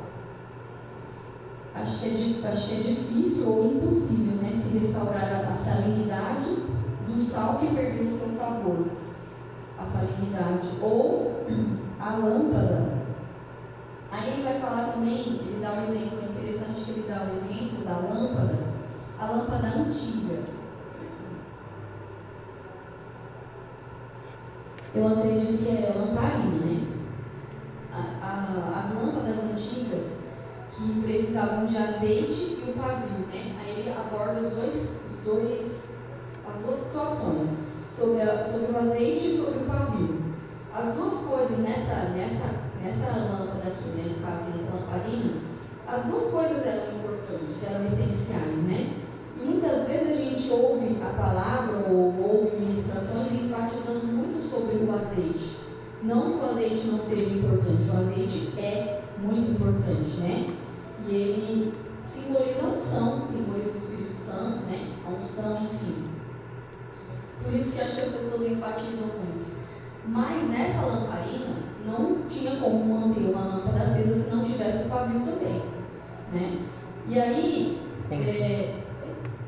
Acho 1.74 2.00
que 2.00 2.06
é, 2.06 2.48
acho 2.48 2.68
que 2.68 2.74
é 2.74 2.80
difícil 2.80 3.48
ou 3.48 3.72
impossível, 3.72 4.36
né? 4.36 4.52
Se 4.56 4.78
restaurar 4.78 5.24
a, 5.24 5.50
a 5.50 5.54
salinidade 5.54 6.50
do 7.06 7.24
sal 7.24 7.58
que 7.58 7.74
perdeu 7.74 8.06
o 8.06 8.18
seu 8.18 8.38
sabor 8.38 8.86
a 9.82 9.86
salinidade, 9.86 10.68
ou 10.80 11.44
a 11.98 12.16
lâmpada. 12.16 13.02
Aí 14.10 14.32
ele 14.32 14.42
vai 14.44 14.60
falar 14.60 14.92
também, 14.92 15.40
ele 15.42 15.60
dá 15.60 15.72
um 15.72 15.88
exemplo 15.88 16.18
interessante 16.22 16.84
que 16.84 16.90
ele 16.90 17.08
dá 17.08 17.24
o 17.24 17.34
exemplo 17.34 17.84
da 17.84 17.96
lâmpada, 17.96 18.58
a 19.18 19.26
lâmpada 19.26 19.66
antiga. 19.68 20.40
Eu 24.94 25.06
acredito 25.06 25.64
que 25.64 25.68
é 25.70 25.92
lamparina, 25.96 26.66
né? 26.66 26.86
A, 27.92 28.26
a, 28.26 28.80
as 28.80 28.94
lâmpadas 28.94 29.38
antigas 29.38 30.18
que 30.70 31.02
precisavam 31.02 31.66
de 31.66 31.76
azeite 31.76 32.62
e 32.66 32.70
o 32.70 32.74
pavio, 32.74 33.26
né? 33.32 33.56
Aí 33.60 33.80
ele 33.80 33.90
aborda 33.90 34.40
os 34.40 34.52
dois, 34.52 35.06
os 35.10 35.24
dois, 35.24 36.10
as 36.46 36.60
duas 36.60 36.76
situações 36.78 37.71
sobre, 37.96 38.22
a, 38.22 38.44
sobre 38.44 38.72
o 38.72 38.78
azeite 38.78 39.28
e 39.28 39.36
sobre 39.36 39.58
o 39.58 39.66
pavio. 39.66 40.22
As 40.74 40.94
duas 40.94 41.14
coisas 41.24 41.58
nessa, 41.58 42.10
nessa, 42.10 42.48
nessa 42.82 43.18
lâmpada 43.18 43.68
aqui, 43.68 43.88
né, 43.90 44.16
no 44.16 44.26
caso 44.26 44.50
nessa 44.50 44.76
lamparina, 44.76 45.34
as 45.86 46.04
duas 46.06 46.30
coisas 46.30 46.66
eram 46.66 46.96
importantes, 46.96 47.56
eram 47.68 47.84
essenciais, 47.86 48.64
né? 48.64 48.96
E 49.36 49.44
muitas 49.44 49.86
vezes 49.86 50.08
a 50.08 50.16
gente 50.16 50.50
ouve 50.50 50.98
a 51.02 51.12
palavra 51.12 51.86
ou 51.90 52.14
ouve 52.22 52.56
ministrações 52.56 53.32
enfatizando 53.32 54.06
muito 54.06 54.48
sobre 54.48 54.76
o 54.76 54.94
azeite. 54.94 55.58
Não 56.02 56.32
que 56.32 56.44
o 56.44 56.50
azeite 56.50 56.86
não 56.86 56.98
seja 56.98 57.34
importante, 57.34 57.90
o 57.90 57.96
azeite 57.96 58.58
é 58.58 59.02
muito 59.20 59.52
importante, 59.52 60.20
né? 60.20 60.54
E 61.06 61.14
ele 61.14 61.74
simboliza 62.06 62.66
a 62.66 62.70
unção, 62.70 63.22
simboliza 63.22 63.72
o 63.72 63.76
Espírito 63.76 64.16
Santo, 64.16 64.64
né? 64.70 64.94
A 65.06 65.10
unção, 65.10 65.64
enfim. 65.64 66.11
Por 67.42 67.54
isso 67.54 67.76
que 67.76 67.82
acho 67.82 67.94
que 67.94 68.00
as 68.02 68.12
pessoas 68.12 68.52
enfatizam 68.52 69.06
muito. 69.06 69.52
Mas 70.06 70.48
nessa 70.48 70.86
lamparina 70.86 71.56
não 71.86 72.28
tinha 72.28 72.56
como 72.56 72.84
manter 72.84 73.30
uma 73.30 73.44
lâmpada 73.44 73.84
acesa 73.84 74.14
se 74.14 74.34
não 74.34 74.44
tivesse 74.44 74.86
o 74.86 74.90
pavio 74.90 75.20
também. 75.20 75.62
Né? 76.32 76.58
E 77.08 77.20
aí. 77.20 77.82
É, 78.10 78.82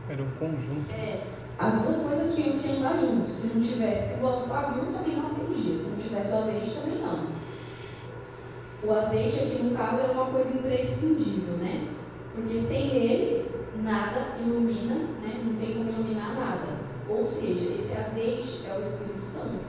Era 0.09 0.23
um 0.23 0.31
conjunto. 0.39 0.91
É, 0.91 1.23
as 1.59 1.83
duas 1.83 1.97
coisas 1.99 2.35
tinham 2.35 2.59
que 2.59 2.69
andar 2.69 2.99
juntos. 2.99 3.37
Se 3.37 3.57
não 3.57 3.63
tivesse 3.63 4.23
o 4.23 4.49
pavio, 4.49 4.93
também 4.93 5.17
não 5.17 5.27
acendia. 5.27 5.77
Se 5.77 5.91
não 5.91 5.99
tivesse 5.99 6.33
o 6.33 6.39
azeite, 6.39 6.77
também 6.81 6.99
não. 7.01 7.27
O 8.83 8.93
azeite 8.93 9.39
aqui, 9.39 9.63
no 9.63 9.77
caso, 9.77 10.01
era 10.01 10.13
uma 10.13 10.27
coisa 10.27 10.51
imprescindível, 10.51 11.57
né? 11.57 11.89
Porque 12.35 12.61
sem 12.61 12.89
ele, 12.89 13.51
nada 13.83 14.37
ilumina, 14.41 14.95
né? 15.23 15.41
não 15.45 15.55
tem 15.55 15.75
como 15.75 15.91
iluminar 15.91 16.35
nada. 16.35 16.84
Ou 17.09 17.23
seja, 17.23 17.75
esse 17.75 17.93
azeite 17.93 18.67
é 18.67 18.79
o 18.79 18.83
Espírito 18.83 19.23
Santo. 19.23 19.65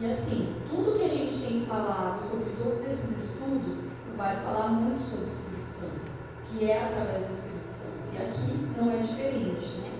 E 0.00 0.06
assim, 0.10 0.56
tudo 0.68 0.98
que 0.98 1.04
a 1.04 1.08
gente 1.08 1.46
tem 1.46 1.64
falado 1.64 2.28
sobre 2.28 2.50
todos 2.58 2.80
esses 2.80 3.24
estudos 3.24 3.76
vai 4.16 4.36
falar 4.42 4.68
muito 4.68 5.08
sobre 5.08 5.26
o 5.26 5.32
Espírito 5.32 5.70
Santo, 5.70 6.00
que 6.46 6.70
é 6.70 6.84
através 6.84 7.26
do 7.26 7.32
Espírito 7.32 7.70
Santo. 7.70 8.12
E 8.12 8.16
aqui 8.16 8.68
não 8.76 8.90
é 8.90 8.96
diferente, 8.96 9.80
né? 9.80 9.92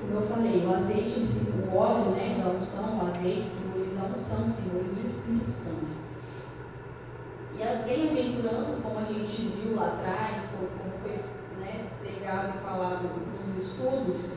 Como 0.00 0.14
eu 0.14 0.22
falei, 0.22 0.66
o 0.66 0.74
azeite, 0.74 1.20
o 1.20 1.76
óleo 1.76 2.10
né, 2.12 2.40
da 2.42 2.50
unção, 2.50 2.98
o 2.98 3.06
azeite 3.06 3.44
simboliza 3.44 4.02
a 4.02 4.16
unção, 4.16 4.52
simboliza 4.52 5.00
o 5.00 5.04
Espírito 5.04 5.52
Santo. 5.52 6.02
E 7.58 7.62
as 7.62 7.84
bem-aventuranças, 7.84 8.80
como 8.82 8.98
a 8.98 9.04
gente 9.04 9.42
viu 9.56 9.76
lá 9.76 9.88
atrás, 9.88 10.50
como 10.52 10.92
foi 11.02 11.16
né, 11.60 11.88
pregado 12.00 12.58
e 12.58 12.60
falado 12.62 13.31
nos 13.42 13.56
estudos, 13.56 14.32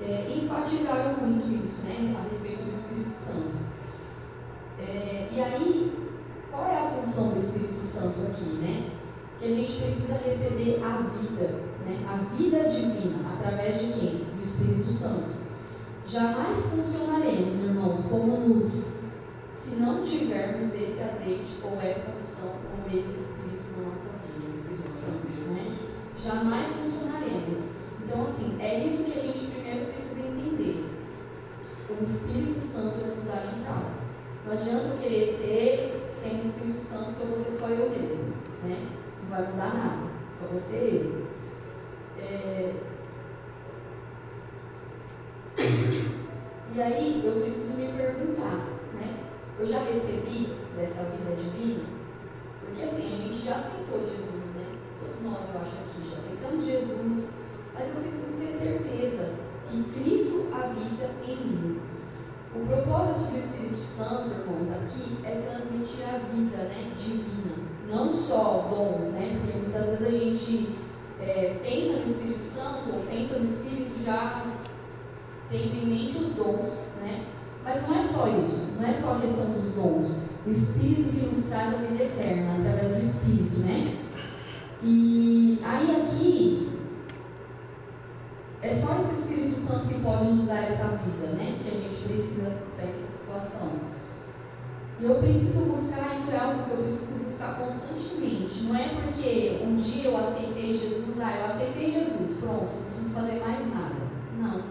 é, 0.00 0.38
enfatizaram 0.42 1.14
muito 1.20 1.64
isso, 1.64 1.82
né, 1.82 2.14
a 2.18 2.28
respeito 2.28 2.64
do 2.64 2.72
Espírito 2.72 3.14
Santo. 3.14 3.66
É, 4.78 5.28
e 5.32 5.40
aí, 5.40 6.08
qual 6.50 6.66
é 6.66 6.78
a 6.78 6.90
função 6.90 7.30
do 7.30 7.38
Espírito 7.38 7.84
Santo 7.84 8.20
aqui, 8.30 8.58
né? 8.60 8.90
Que 9.38 9.46
a 9.46 9.48
gente 9.48 9.72
precisa 9.72 10.20
receber 10.24 10.82
a 10.84 10.98
vida, 10.98 11.62
né? 11.84 12.04
A 12.06 12.16
vida 12.34 12.68
divina, 12.68 13.34
através 13.34 13.80
de 13.80 13.92
quem? 13.92 14.26
Do 14.34 14.42
Espírito 14.42 14.92
Santo. 14.92 15.36
Jamais 16.06 16.58
funcionaremos, 16.58 17.64
irmãos, 17.64 18.04
como 18.04 18.48
luz, 18.48 18.96
se 19.58 19.76
não 19.76 20.04
tivermos 20.04 20.74
esse 20.74 21.02
azeite 21.02 21.58
ou 21.64 21.80
essa 21.80 22.12
unção 22.22 22.54
ou 22.70 22.86
esse 22.86 23.18
Espírito 23.18 23.64
na 23.76 23.90
nossa 23.90 24.18
vida, 24.24 24.54
Espírito 24.54 24.90
Santo, 24.90 25.26
né? 25.52 25.76
Jamais 26.18 26.68
funcionaremos. 26.68 27.65
Então, 28.06 28.22
assim, 28.22 28.56
é 28.60 28.86
isso 28.86 29.02
que 29.02 29.18
a 29.18 29.22
gente 29.22 29.50
primeiro 29.50 29.92
precisa 29.92 30.28
entender. 30.28 30.86
O 31.90 32.04
Espírito 32.04 32.64
Santo 32.64 33.00
é 33.00 33.16
fundamental. 33.16 33.90
Não 34.46 34.52
adianta 34.52 34.94
eu 34.94 34.98
querer 34.98 35.26
ser 35.26 36.08
sem 36.12 36.40
o 36.40 36.46
Espírito 36.46 36.84
Santo, 36.84 37.14
que 37.14 37.22
eu 37.22 37.26
vou 37.26 37.38
ser 37.38 37.52
só 37.52 37.66
eu 37.66 37.90
mesmo. 37.90 38.32
Né? 38.62 38.86
Não 39.22 39.28
vai 39.28 39.50
mudar 39.50 39.74
nada. 39.74 40.08
Só 40.38 40.46
vou 40.46 40.60
ser 40.60 41.04
eu. 41.04 41.26
É... 42.22 42.74
E 46.74 46.82
aí 46.82 47.22
eu 47.24 47.40
preciso 47.40 47.78
me 47.78 47.88
perguntar, 47.88 48.68
né? 48.92 49.24
Eu 49.58 49.64
já 49.64 49.78
recebi 49.78 50.52
dessa 50.76 51.04
vida 51.04 51.34
divina? 51.34 51.84
Porque 52.60 52.82
assim, 52.82 53.14
a 53.14 53.16
gente 53.16 53.46
já 53.46 53.56
aceitou 53.56 54.00
Jesus, 54.00 54.54
né? 54.54 54.76
Todos 55.00 55.22
nós, 55.22 55.54
eu 55.54 55.60
acho 55.62 55.76
aqui, 55.78 56.10
já 56.10 56.18
aceitamos 56.18 56.66
Jesus, 56.66 57.35
mas 57.78 57.94
eu 57.94 58.02
preciso 58.02 58.38
ter 58.38 58.58
certeza 58.58 59.30
que 59.70 59.82
Cristo 59.82 60.48
habita 60.52 61.10
em 61.26 61.36
mim. 61.36 61.80
O 62.54 62.66
propósito 62.66 63.30
do 63.30 63.36
Espírito 63.36 63.84
Santo, 63.84 64.30
irmãos, 64.30 64.72
aqui 64.72 65.18
é 65.24 65.42
transmitir 65.46 66.06
a 66.08 66.18
vida 66.18 66.56
né, 66.56 66.92
divina, 66.96 67.56
não 67.88 68.16
só 68.16 68.68
dons, 68.70 69.12
né? 69.12 69.38
Porque 69.42 69.58
muitas 69.58 69.98
vezes 69.98 70.06
a 70.06 70.10
gente 70.10 70.76
é, 71.20 71.58
pensa 71.62 71.98
no 71.98 72.10
Espírito 72.10 72.44
Santo, 72.44 72.94
ou 72.94 73.02
pensa 73.02 73.38
no 73.38 73.44
Espírito 73.44 74.02
já 74.02 74.46
tendo 75.50 75.74
em 75.74 75.86
mente 75.86 76.16
os 76.16 76.34
dons, 76.34 76.94
né? 77.02 77.26
Mas 77.62 77.86
não 77.86 77.98
é 77.98 78.02
só 78.02 78.28
isso, 78.28 78.76
não 78.80 78.88
é 78.88 78.92
só 78.92 79.16
a 79.16 79.20
questão 79.20 79.50
dos 79.50 79.72
dons. 79.72 80.20
O 80.46 80.50
Espírito 80.50 81.10
que 81.10 81.26
nos 81.26 81.44
traz 81.46 81.74
a 81.74 81.78
vida 81.78 82.04
eterna, 82.04 82.56
através 82.58 82.94
do 82.94 83.02
Espírito, 83.02 83.58
né? 83.58 83.98
E 84.82 85.60
aí 85.64 86.02
aqui 86.02 86.66
é 88.62 88.74
só 88.86 89.00
esse 89.00 89.20
Espírito 89.22 89.60
Santo 89.60 89.88
que 89.88 90.00
pode 90.00 90.24
nos 90.26 90.46
dar 90.46 90.62
essa 90.62 90.98
vida, 90.98 91.34
né? 91.34 91.58
Que 91.60 91.76
a 91.76 91.80
gente 91.80 92.06
precisa 92.06 92.52
para 92.76 92.86
essa 92.86 93.18
situação. 93.18 93.70
E 95.00 95.04
eu 95.04 95.16
preciso 95.16 95.64
buscar, 95.64 96.14
isso 96.14 96.30
é 96.30 96.38
algo 96.38 96.62
que 96.64 96.70
eu 96.70 96.84
preciso 96.84 97.24
buscar 97.24 97.58
constantemente. 97.58 98.62
Não 98.64 98.76
é 98.76 98.88
porque 98.88 99.60
um 99.64 99.76
dia 99.76 100.10
eu 100.10 100.16
aceitei 100.16 100.72
Jesus, 100.72 101.20
ah, 101.20 101.36
eu 101.40 101.46
aceitei 101.46 101.90
Jesus, 101.90 102.38
pronto, 102.40 102.68
não 102.76 102.84
preciso 102.86 103.10
fazer 103.12 103.40
mais 103.40 103.74
nada. 103.74 103.96
Não. 104.38 104.62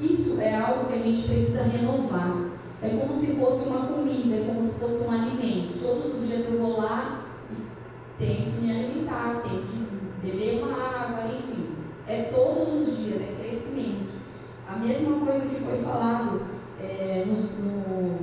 Isso 0.00 0.40
é 0.40 0.56
algo 0.56 0.86
que 0.86 0.94
a 0.94 1.02
gente 1.02 1.22
precisa 1.22 1.62
renovar. 1.62 2.50
É 2.82 2.88
como 2.88 3.14
se 3.14 3.36
fosse 3.36 3.68
uma 3.68 3.86
comida, 3.86 4.36
é 4.36 4.44
como 4.44 4.64
se 4.66 4.80
fosse 4.80 5.04
um 5.04 5.12
alimento. 5.12 5.78
Todos 5.80 6.14
os 6.16 6.28
dias 6.28 6.50
eu 6.50 6.58
vou 6.58 6.80
lá 6.80 7.26
e 7.50 8.24
tenho 8.24 8.52
que 8.52 8.60
me 8.60 8.70
alimentar, 8.72 9.42
tenho 9.42 9.62
que 9.62 10.26
beber 10.26 10.64
uma 10.64 10.72
água, 10.72 11.32
enfim. 11.32 11.76
É 12.08 12.24
todos 12.34 12.88
os. 12.88 12.89
A 14.70 14.76
mesma 14.76 15.26
coisa 15.26 15.46
que 15.46 15.64
foi 15.64 15.78
falado 15.78 16.42
é, 16.80 17.24
no, 17.26 17.34
no, 17.34 18.20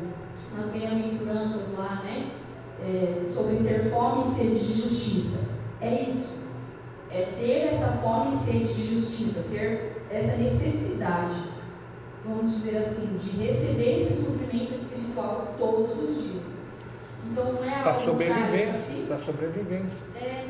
nas 0.55 0.71
bem-aventuranças 0.71 1.77
lá, 1.77 2.01
né? 2.03 2.31
É, 2.79 3.21
sobre 3.27 3.57
ter 3.57 3.89
fome 3.89 4.23
e 4.27 4.35
sede 4.35 4.59
de 4.59 4.81
justiça. 4.81 5.49
É 5.81 6.03
isso. 6.03 6.37
É 7.11 7.33
ter 7.37 7.73
essa 7.73 7.97
fome 7.97 8.35
e 8.35 8.37
sede 8.37 8.73
de 8.73 8.95
justiça, 8.95 9.45
ter 9.51 10.03
essa 10.09 10.37
necessidade 10.37 11.57
vamos 12.27 12.51
dizer 12.51 12.77
assim, 12.79 13.17
de 13.17 13.37
receber 13.37 14.01
esse 14.01 14.23
suprimento 14.23 14.73
espiritual 14.75 15.53
todos 15.57 15.97
os 16.03 16.23
dias. 16.23 16.57
Então 17.31 17.53
não 17.53 17.63
é 17.63 17.69
algo 17.69 17.83
para 17.83 18.05
sobrevivência, 18.05 19.05
para 19.07 19.17
sobrevivência. 19.19 19.97
É, 20.15 20.45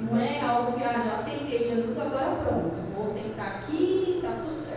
não 0.00 0.18
é 0.18 0.40
algo 0.40 0.72
que 0.72 0.84
ah, 0.84 1.02
já 1.04 1.14
aceitei 1.16 1.58
Jesus, 1.58 1.98
agora 1.98 2.36
pronto, 2.44 2.76
vou 2.96 3.08
sentar 3.08 3.58
aqui, 3.58 4.14
está 4.16 4.42
tudo 4.44 4.60
certo. 4.60 4.75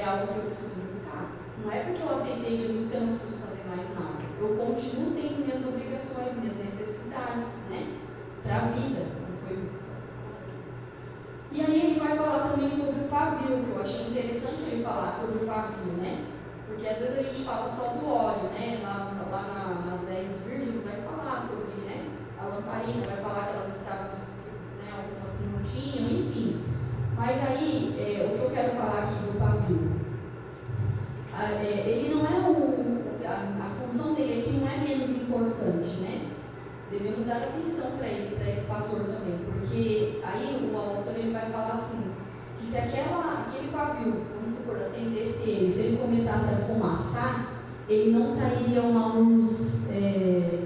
É 0.00 0.04
algo 0.04 0.32
que 0.32 0.38
eu 0.38 0.44
preciso 0.44 0.80
buscar. 0.88 1.30
Não 1.62 1.70
é 1.70 1.84
porque 1.84 2.02
eu 2.02 2.08
aceitei 2.08 2.56
Jesus 2.56 2.90
que 2.90 2.96
eu 2.96 3.00
não 3.02 3.16
preciso 3.18 3.38
fazer 3.44 3.68
mais 3.68 3.94
nada. 3.94 4.24
Eu 4.40 4.56
continuo 4.56 5.12
tendo 5.12 5.44
minhas 5.44 5.66
obrigações, 5.66 6.40
minhas 6.40 6.56
necessidades, 6.56 7.68
né? 7.68 8.00
Para 8.42 8.56
a 8.56 8.60
vida. 8.72 9.20
E 11.52 11.60
aí 11.60 11.80
ele 11.84 11.98
vai 11.98 12.16
falar 12.16 12.50
também 12.50 12.70
sobre 12.70 13.00
o 13.00 13.08
pavio, 13.08 13.64
que 13.64 13.70
eu 13.70 13.82
achei 13.82 14.06
interessante 14.06 14.70
ele 14.70 14.84
falar 14.84 15.16
sobre 15.16 15.42
o 15.42 15.46
pavio, 15.46 15.94
né? 15.94 16.24
Porque 16.64 16.86
às 16.86 16.98
vezes 16.98 17.18
a 17.18 17.22
gente 17.22 17.42
fala 17.42 17.68
só 17.68 17.98
do 17.98 18.08
óleo, 18.08 18.50
né? 18.54 18.78
Lá, 18.84 19.26
lá 19.28 19.42
na, 19.42 19.90
nas 19.90 20.02
dez 20.02 20.30
virgens 20.46 20.84
vai 20.84 21.02
falar 21.02 21.42
sobre 21.42 21.82
né? 21.84 22.06
a 22.38 22.46
lamparina, 22.46 23.04
vai 23.04 23.16
falar 23.16 23.48
que 23.48 23.56
elas 23.56 23.76
estavam, 23.76 24.12
né, 24.12 24.92
algumas 24.94 25.52
não 25.52 25.62
tinham, 25.64 26.20
enfim. 26.20 26.62
Mas 27.16 27.42
aí, 27.42 27.96
é, 27.98 28.26
o 28.26 28.38
que 28.38 28.44
eu 28.44 28.50
quero 28.50 28.76
falar 28.76 29.02
aqui 29.02 29.14
do 29.14 29.38
pavio, 29.40 29.90
a, 31.34 31.52
é, 31.64 31.84
ele 31.84 32.14
não 32.14 32.26
é 32.26 32.48
um. 32.48 33.00
A, 33.26 33.66
a 33.66 33.70
função 33.74 34.14
dele 34.14 34.40
aqui 34.40 34.52
não 34.52 34.68
é 34.68 34.78
menos 34.78 35.10
importante, 35.10 36.00
né? 36.00 36.30
devemos 36.90 37.19
dar 37.30 37.36
atenção 37.36 37.92
para 37.92 38.08
ele, 38.08 38.34
para 38.34 38.50
esse 38.50 38.66
fator 38.66 38.98
também, 38.98 39.38
porque 39.44 40.20
aí 40.24 40.70
o 40.72 40.76
autor 40.76 41.14
ele 41.16 41.32
vai 41.32 41.48
falar 41.48 41.74
assim, 41.74 42.10
que 42.58 42.66
se 42.66 42.76
aquela, 42.76 43.46
aquele 43.46 43.70
pavio, 43.70 44.24
vamos 44.34 44.58
supor, 44.58 44.78
acendesse 44.78 45.48
ele, 45.48 45.72
se 45.72 45.80
ele 45.82 45.96
começasse 45.98 46.54
a 46.54 46.66
fumaçar, 46.66 47.52
ele 47.88 48.10
não 48.18 48.26
sairia 48.26 48.82
uma 48.82 49.14
luz, 49.14 49.90
é, 49.92 50.64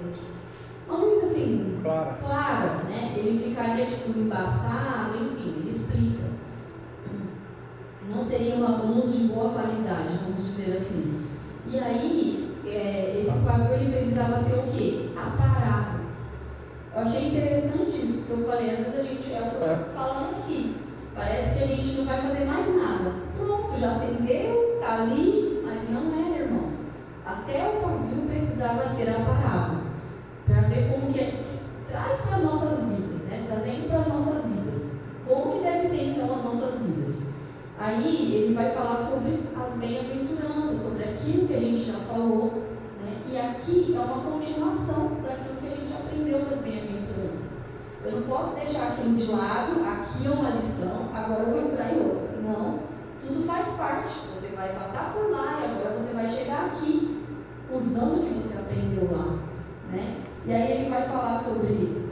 uma 0.88 0.98
luz 0.98 1.24
assim, 1.24 1.80
clara. 1.82 2.18
clara, 2.20 2.74
né? 2.84 3.14
Ele 3.16 3.38
ficaria 3.38 3.84
tipo 3.86 4.18
embaçado, 4.18 5.16
enfim, 5.16 5.54
ele 5.58 5.70
explica. 5.70 6.24
Não 8.08 8.22
seria 8.22 8.56
uma 8.56 8.82
luz 8.82 9.18
de 9.18 9.24
boa 9.28 9.50
qualidade, 9.50 10.18
vamos 10.22 10.44
dizer 10.44 10.76
assim. 10.76 11.24
E 11.66 11.78
aí, 11.78 12.54
é, 12.66 13.24
esse 13.26 13.38
pavio 13.38 13.74
ele 13.74 13.92
precisava 13.96 14.42
ser 14.42 14.58
o 14.58 14.72
quê? 14.72 15.10
Aparado. 15.16 16.03
Eu 16.94 17.02
achei 17.02 17.28
interessante 17.28 18.06
isso, 18.06 18.24
porque 18.26 18.42
eu 18.42 18.48
falei, 18.48 18.70
às 18.70 18.78
vezes 18.78 19.00
a 19.00 19.02
gente, 19.02 19.32
é 19.32 19.40
o 19.40 19.94
falando 19.94 20.36
aqui, 20.36 20.76
parece 21.14 21.58
que 21.58 21.64
a 21.64 21.66
gente 21.66 21.96
não 21.96 22.04
vai 22.04 22.20
fazer 22.20 22.44
mais 22.44 22.76
nada. 22.76 23.12
Pronto, 23.36 23.80
já 23.80 23.92
acendeu, 23.92 24.74
está 24.74 25.02
ali, 25.02 25.62
mas 25.64 25.90
não 25.90 26.14
é, 26.14 26.38
irmãos. 26.38 26.90
Até 27.26 27.68
o 27.68 27.80
pavio 27.82 28.28
precisava 28.28 28.88
ser 28.88 29.10
aparado, 29.10 29.78
para 30.46 30.60
ver 30.68 30.92
como 30.92 31.12
que 31.12 31.18
é, 31.18 31.42
traz 31.90 32.20
para 32.20 32.36
as 32.36 32.44
nossas 32.44 32.84
vidas, 32.86 33.22
né? 33.22 33.44
trazendo 33.48 33.88
para 33.88 33.98
as 33.98 34.06
nossas 34.06 34.46
vidas. 34.46 34.92
Como 35.26 35.52
que 35.52 35.64
deve 35.64 35.88
ser 35.88 36.10
então 36.10 36.32
as 36.32 36.44
nossas 36.44 36.82
vidas? 36.82 37.34
Aí 37.78 38.34
ele 38.34 38.54
vai 38.54 38.70
falar 38.70 38.98
sobre 38.98 39.40
as 39.56 39.78
bem-aventuranças, 39.78 40.80
sobre 40.80 41.04
aquilo 41.04 41.48
que 41.48 41.54
a 41.54 41.60
gente 41.60 41.84
já 41.84 41.98
falou, 41.98 42.62
né? 43.02 43.16
e 43.30 43.36
aqui 43.38 43.94
é 43.96 43.98
uma 43.98 44.22
continuação 44.30 45.18
daquilo 45.22 45.56
que 45.60 45.66
a 45.66 45.76
gente 45.76 45.92
aprendeu 45.92 46.44
das 46.44 46.62
bem-aventuranças. 46.62 47.74
Eu 48.04 48.12
não 48.12 48.22
posso 48.22 48.54
deixar 48.54 48.88
aquilo 48.88 49.16
de 49.16 49.32
lado, 49.32 49.82
aqui 49.82 50.26
é 50.26 50.30
uma 50.30 50.50
lição, 50.50 51.08
agora 51.14 51.44
eu 51.44 51.50
vou 51.52 51.62
entrar 51.62 51.90
em 51.90 52.00
outra. 52.00 52.36
Não, 52.42 52.80
tudo 53.26 53.46
faz 53.46 53.68
parte. 53.78 54.12
Você 54.34 54.54
vai 54.54 54.74
passar 54.74 55.14
por 55.14 55.30
lá 55.30 55.60
e 55.60 55.70
agora 55.70 55.98
você 55.98 56.12
vai 56.12 56.28
chegar 56.28 56.66
aqui, 56.66 57.24
usando 57.72 58.20
o 58.20 58.26
que 58.26 58.34
você 58.34 58.58
aprendeu 58.58 59.08
lá. 59.10 59.38
Né? 59.90 60.20
E 60.44 60.52
aí 60.52 60.72
ele 60.72 60.90
vai 60.90 61.02
falar 61.08 61.40
sobre 61.40 62.04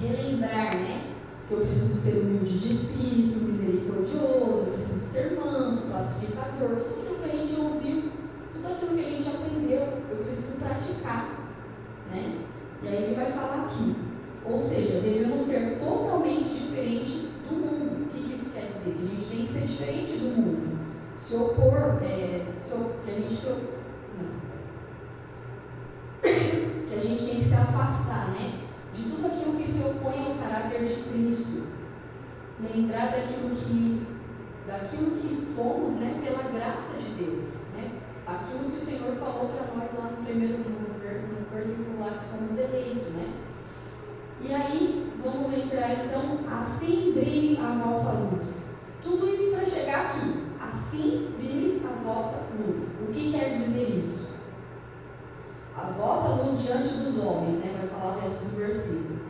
relembrar, 0.00 0.74
né? 0.74 1.12
Que 1.46 1.54
eu 1.54 1.60
preciso 1.60 1.94
ser 1.94 2.20
humilde 2.22 2.58
de 2.58 2.72
espírito, 2.72 3.44
misericordioso, 3.44 4.66
eu 4.66 4.72
preciso 4.74 5.06
ser 5.06 5.40
manso, 5.40 5.92
pacificador, 5.92 6.68
tudo 6.68 7.00
aquilo 7.00 7.18
que 7.22 7.30
a 7.30 7.40
gente 7.40 7.60
ouviu, 7.60 8.10
tudo 8.52 8.66
aquilo 8.66 8.94
que 8.96 9.00
a 9.00 9.08
gente 9.08 9.28
aprendeu, 9.28 10.02
eu 10.10 10.24
preciso 10.24 10.58
praticar. 10.58 11.38
Né? 12.10 12.40
E 12.82 12.88
aí 12.88 13.04
ele 13.04 13.14
vai 13.14 13.30
falar 13.30 13.66
aqui. 13.66 14.09
Ou 14.44 14.60
seja, 14.62 15.00
devemos 15.00 15.44
ser 15.44 15.78
totalmente 15.78 16.48
diferente 16.48 17.28
do 17.48 17.54
mundo. 17.54 18.06
O 18.06 18.08
que, 18.08 18.34
isso 18.34 18.52
quer 18.52 18.72
dizer? 18.72 18.94
Que 18.94 19.04
a 19.04 19.08
gente 19.14 19.30
tem 19.30 19.46
que 19.46 19.52
ser 19.52 19.66
diferente 19.66 20.12
do 20.18 20.36
mundo. 20.36 20.78
Se 21.14 21.36
opor, 21.36 22.02
é, 22.02 22.46
se, 22.58 22.74
que 23.04 23.10
a 23.10 23.14
gente 23.14 23.34
se 23.34 23.48
não. 23.48 24.40
Que 26.22 26.94
a 26.94 26.98
gente 26.98 27.26
tem 27.26 27.36
que 27.36 27.44
se 27.44 27.54
afastar, 27.54 28.30
né? 28.30 28.60
De 28.94 29.02
tudo 29.02 29.26
aquilo 29.26 29.56
que 29.56 29.70
se 29.70 29.82
opõe 29.82 30.26
ao 30.26 30.34
caráter 30.36 30.86
de 30.86 31.02
Cristo. 31.02 31.66
Lembrar 32.60 33.12
daquilo 33.12 33.54
que, 33.54 34.06
daquilo 34.66 35.16
que 35.16 35.34
somos, 35.34 35.96
né? 35.96 36.20
Pela 36.24 36.50
graça 36.50 36.96
de 36.98 37.24
Deus, 37.24 37.72
né? 37.74 38.00
Aquilo 38.26 38.70
que 38.70 38.76
o 38.78 38.80
Senhor 38.80 39.14
falou 39.16 39.50
para 39.50 39.74
nós 39.74 39.92
lá 39.98 40.12
no 40.12 40.24
primeiro 40.24 40.58
no 40.58 41.54
versículo 41.54 42.00
lá 42.00 42.18
que 42.18 42.24
somos 42.24 42.58
eleitos, 42.58 43.12
né? 43.12 43.39
E 44.42 44.54
aí, 44.54 45.12
vamos 45.22 45.52
entrar 45.52 46.04
então, 46.04 46.40
assim 46.50 47.12
brilhe 47.12 47.58
a 47.58 47.84
vossa 47.84 48.12
luz. 48.12 48.70
Tudo 49.02 49.28
isso 49.28 49.56
para 49.56 49.66
chegar 49.66 50.06
aqui. 50.06 50.44
Assim 50.60 51.34
brilhe 51.36 51.82
a 51.84 52.02
vossa 52.02 52.46
luz. 52.58 52.94
O 53.02 53.12
que 53.12 53.32
quer 53.32 53.54
dizer 53.54 53.98
isso? 53.98 54.30
A 55.76 55.90
vossa 55.90 56.42
luz 56.42 56.62
diante 56.62 56.94
dos 56.94 57.22
homens, 57.22 57.58
né? 57.58 57.74
Vai 57.78 57.88
falar 57.88 58.16
o 58.16 58.20
resto 58.20 58.44
do 58.46 58.56
versículo. 58.56 59.20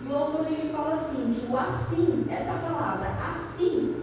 E 0.00 0.08
o 0.08 0.16
autor 0.16 0.46
ele 0.46 0.72
fala 0.72 0.94
assim, 0.94 1.34
que 1.34 1.50
o 1.50 1.56
assim, 1.56 2.26
essa 2.30 2.54
palavra 2.54 3.08
assim, 3.08 3.96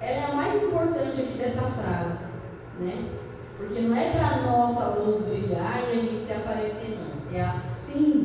ela 0.00 0.10
é 0.10 0.24
a 0.24 0.34
mais 0.34 0.62
importante 0.62 1.20
aqui 1.20 1.38
dessa 1.38 1.62
frase, 1.62 2.32
né? 2.80 3.10
Porque 3.56 3.80
não 3.82 3.96
é 3.96 4.10
para 4.10 4.42
nossa 4.42 4.98
luz 4.98 5.22
brilhar 5.22 5.82
e 5.88 5.98
a 5.98 6.00
gente 6.00 6.26
se 6.26 6.32
aparecer, 6.32 6.98
não. 6.98 7.36
É 7.36 7.44
assim, 7.44 8.21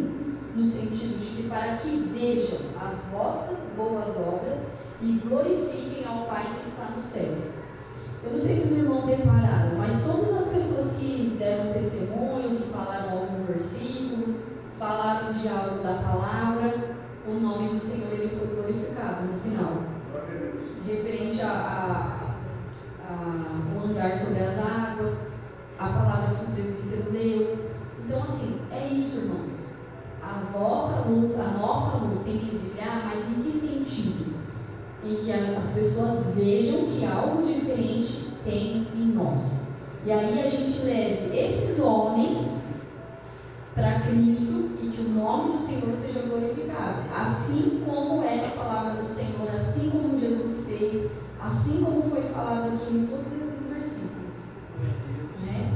no 0.58 0.66
sentido 0.66 1.20
de 1.20 1.44
que 1.44 1.48
para 1.48 1.78
que 1.78 1.98
vejam 2.12 2.58
as 2.82 3.12
vossas 3.12 3.76
boas 3.76 4.18
obras 4.18 4.70
e 5.00 5.22
glorifiquem 5.24 6.04
ao 6.04 6.26
Pai 6.26 6.58
que 6.60 6.68
está 6.68 6.90
nos 6.96 7.06
céus. 7.06 7.60
Eu 8.24 8.32
não 8.34 8.42
sei 8.42 8.58
se 8.58 8.74
os 8.74 8.78
irmãos 8.80 9.08
repararam, 9.08 9.78
mas 9.78 10.04
todas 10.04 10.36
as 10.36 10.48
pessoas 10.48 10.94
que 10.98 11.36
deram 11.38 11.74
testemunho, 11.74 12.58
que 12.58 12.74
falaram 12.74 13.20
algum 13.20 13.44
versículo, 13.44 14.36
falaram 14.80 15.32
de 15.34 15.48
algo 15.48 15.84
da 15.84 15.94
palavra, 16.02 16.96
o 17.28 17.34
nome 17.34 17.78
do 17.78 17.80
Senhor 17.80 18.14
ele 18.14 18.36
foi 18.36 18.48
glorificado 18.48 19.28
no 19.28 19.40
final. 19.40 19.84
Referente 20.88 21.40
a, 21.44 22.34
a, 23.08 23.14
a, 23.14 23.76
o 23.76 23.92
andar 23.92 24.18
sobre 24.18 24.44
as 24.44 24.58
águas, 24.58 25.28
a 25.78 25.88
palavra 25.88 26.36
que 26.36 26.46
o 26.46 26.56
presbítero 26.56 27.12
leu. 27.12 27.68
Então, 28.04 28.24
assim, 28.24 28.62
é 28.72 28.88
isso, 28.88 29.20
irmãos 29.20 29.67
a 30.28 30.42
vossa 30.52 31.08
luz, 31.08 31.40
a 31.40 31.52
nossa 31.58 31.98
luz 31.98 32.24
tem 32.24 32.38
que 32.38 32.58
brilhar, 32.58 33.06
mas 33.06 33.20
em 33.20 33.42
que 33.42 33.58
sentido? 33.58 34.36
Em 35.04 35.16
que 35.16 35.32
as 35.32 35.72
pessoas 35.72 36.36
vejam 36.36 36.88
que 36.88 37.06
algo 37.06 37.44
diferente 37.44 38.28
tem 38.44 38.88
em 38.94 39.14
nós. 39.14 39.68
E 40.06 40.12
aí 40.12 40.40
a 40.46 40.50
gente 40.50 40.84
leve 40.84 41.38
esses 41.38 41.80
homens 41.80 42.58
para 43.74 44.02
Cristo 44.02 44.72
e 44.82 44.90
que 44.90 45.02
o 45.02 45.10
nome 45.10 45.58
do 45.58 45.66
Senhor 45.66 45.96
seja 45.96 46.28
glorificado. 46.28 47.04
Assim 47.14 47.84
como 47.86 48.24
é 48.24 48.46
a 48.46 48.50
palavra 48.50 49.02
do 49.02 49.10
Senhor, 49.10 49.50
assim 49.56 49.90
como 49.90 50.20
Jesus 50.20 50.68
fez, 50.68 51.12
assim 51.40 51.84
como 51.84 52.10
foi 52.10 52.24
falado 52.24 52.74
aqui 52.74 52.94
em 52.94 53.06
todos 53.06 53.32
esses 53.32 53.72
versículos. 53.72 54.36
Né? 55.46 55.74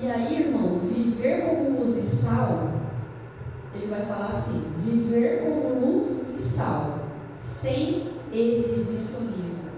E 0.00 0.10
aí, 0.10 0.46
irmãos, 0.46 0.82
viver 0.92 1.42
como 1.42 1.80
luz 1.80 1.96
e 1.96 2.16
sal 2.16 2.73
vai 3.94 4.04
falar 4.06 4.30
assim: 4.30 4.72
viver 4.78 5.42
como 5.42 5.86
luz 5.86 6.24
e 6.36 6.42
sal, 6.42 6.98
sem 7.38 8.12
exibicionismo, 8.32 9.72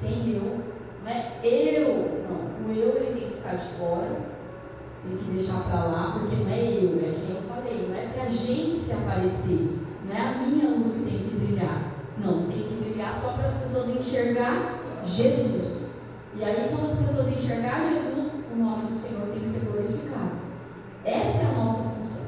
sem 0.00 0.34
eu, 0.34 0.60
não 1.04 1.10
é 1.10 1.38
eu, 1.44 2.24
não, 2.28 2.66
o 2.66 2.76
eu 2.76 2.96
ele 2.96 3.20
tem 3.20 3.28
que 3.30 3.36
ficar 3.36 3.54
de 3.54 3.64
fora, 3.64 4.16
tem 5.06 5.16
que 5.16 5.30
deixar 5.30 5.60
para 5.60 5.84
lá, 5.84 6.18
porque 6.18 6.36
não 6.36 6.50
é 6.50 6.60
eu, 6.60 6.98
é 6.98 7.14
quem 7.14 7.36
eu 7.36 7.42
falei, 7.42 7.88
não 7.88 7.96
é 7.96 8.08
para 8.08 8.24
a 8.24 8.30
gente 8.30 8.76
se 8.76 8.92
aparecer, 8.92 9.78
não 10.04 10.16
é 10.16 10.20
a 10.20 10.38
minha 10.38 10.76
luz 10.76 10.94
que 10.94 11.04
tem 11.04 11.18
que 11.18 11.36
brilhar, 11.36 11.92
não, 12.18 12.48
tem 12.48 12.64
que 12.64 12.74
brilhar 12.74 13.16
só 13.20 13.30
para 13.30 13.46
as 13.46 13.54
pessoas 13.54 13.88
enxergar 13.88 14.80
Jesus. 15.04 16.00
E 16.38 16.44
aí, 16.44 16.68
quando 16.68 16.90
as 16.90 16.98
pessoas 16.98 17.28
enxergar 17.28 17.80
Jesus, 17.80 18.32
o 18.52 18.56
nome 18.56 18.90
do 18.90 18.98
Senhor 18.98 19.28
tem 19.28 19.40
que 19.40 19.48
ser 19.48 19.64
glorificado. 19.66 20.32
Essa 21.02 21.38
é 21.38 21.46
a 21.46 21.64
nossa 21.64 21.90
função. 21.90 22.26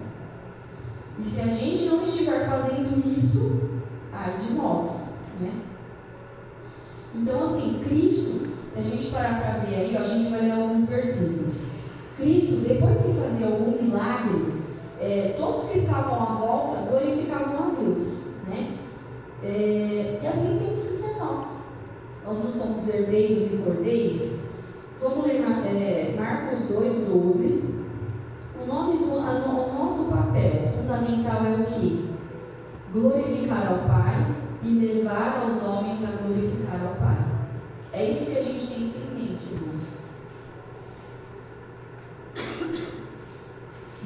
E 1.21 1.29
se 1.29 1.41
a 1.41 1.47
gente 1.47 1.87
não 1.87 2.03
estiver 2.03 2.49
fazendo 2.49 3.03
isso, 3.19 3.81
ai 4.13 4.39
de 4.39 4.55
nós, 4.55 5.15
né? 5.41 5.53
Então, 7.15 7.47
assim, 7.47 7.81
Cristo, 7.85 8.49
se 8.73 8.79
a 8.79 8.83
gente 8.83 9.11
parar 9.11 9.41
para 9.41 9.65
ver 9.65 9.75
aí, 9.75 9.97
ó, 9.99 10.03
a 10.03 10.07
gente 10.07 10.31
vai 10.31 10.43
ler 10.43 10.53
alguns 10.53 10.89
versículos. 10.89 11.65
Cristo, 12.17 12.63
depois 12.69 12.99
que 12.99 13.21
fazia 13.21 13.47
algum 13.47 13.83
milagre, 13.83 14.63
é, 15.01 15.35
todos 15.37 15.71
que 15.71 15.79
estavam 15.79 16.15
à 16.15 16.35
volta 16.35 16.83
glorificavam 16.83 17.69
a 17.69 17.81
Deus, 17.81 18.35
né? 18.47 18.77
É, 19.43 20.21
e 20.23 20.27
assim 20.27 20.59
temos 20.59 20.83
que 20.83 20.93
ser 20.93 21.19
nós. 21.19 21.79
Nós 22.25 22.45
não 22.45 22.53
somos 22.53 22.89
herdeiros 22.89 23.53
e 23.53 23.57
cordeiros. 23.59 24.49
Vamos 25.01 25.27
ler 25.27 25.41
é, 25.41 26.15
Marcos 26.17 26.67
2, 26.69 27.09
12. 27.09 27.65
O 28.61 28.67
nome 28.67 28.99
do 28.99 29.19
a, 29.19 29.33
o 29.47 29.79
nosso 29.79 30.11
papel 30.11 30.69
fundamental 30.89 31.45
é 31.45 31.55
o 31.55 31.67
que? 31.67 32.09
Glorificar 32.93 33.69
ao 33.69 33.89
Pai 33.89 34.35
levar 35.09 35.43
aos 35.43 35.63
homens 35.63 36.05
a 36.05 36.23
glorificar 36.23 36.87
ao 36.87 36.95
Pai. 36.97 37.17
É 37.93 38.11
isso 38.11 38.31
que 38.31 38.39
a 38.39 38.43
gente 38.43 38.67
tem 38.67 38.89
que 38.89 38.93
ter 38.93 39.09
em 39.11 39.15
mente, 39.19 39.55
irmãos. 39.55 40.09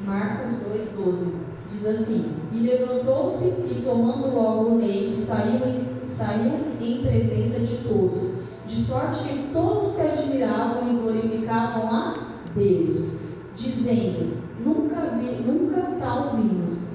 Marcos 0.07 0.55
2,12 0.61 1.35
diz 1.71 1.87
assim: 1.87 2.37
E 2.53 2.61
levantou-se 2.61 3.49
e, 3.49 3.83
tomando 3.85 4.33
logo 4.33 4.71
o 4.71 4.79
leito, 4.79 5.21
saiu 5.21 5.67
em, 5.67 6.07
saiu 6.07 6.61
em 6.81 7.03
presença 7.03 7.61
de 7.61 7.79
todos, 7.79 8.35
de 8.65 8.83
sorte 8.83 9.29
que 9.29 9.53
todos 9.53 9.93
se 9.95 10.03
admiravam 10.03 10.89
e 10.89 11.03
glorificavam 11.03 11.93
a 11.93 12.29
Deus, 12.55 13.19
dizendo: 13.57 14.37
Nunca 14.65 15.19
vi, 15.19 15.43
nunca 15.43 15.97
tal 15.99 16.37
vimos. 16.37 16.93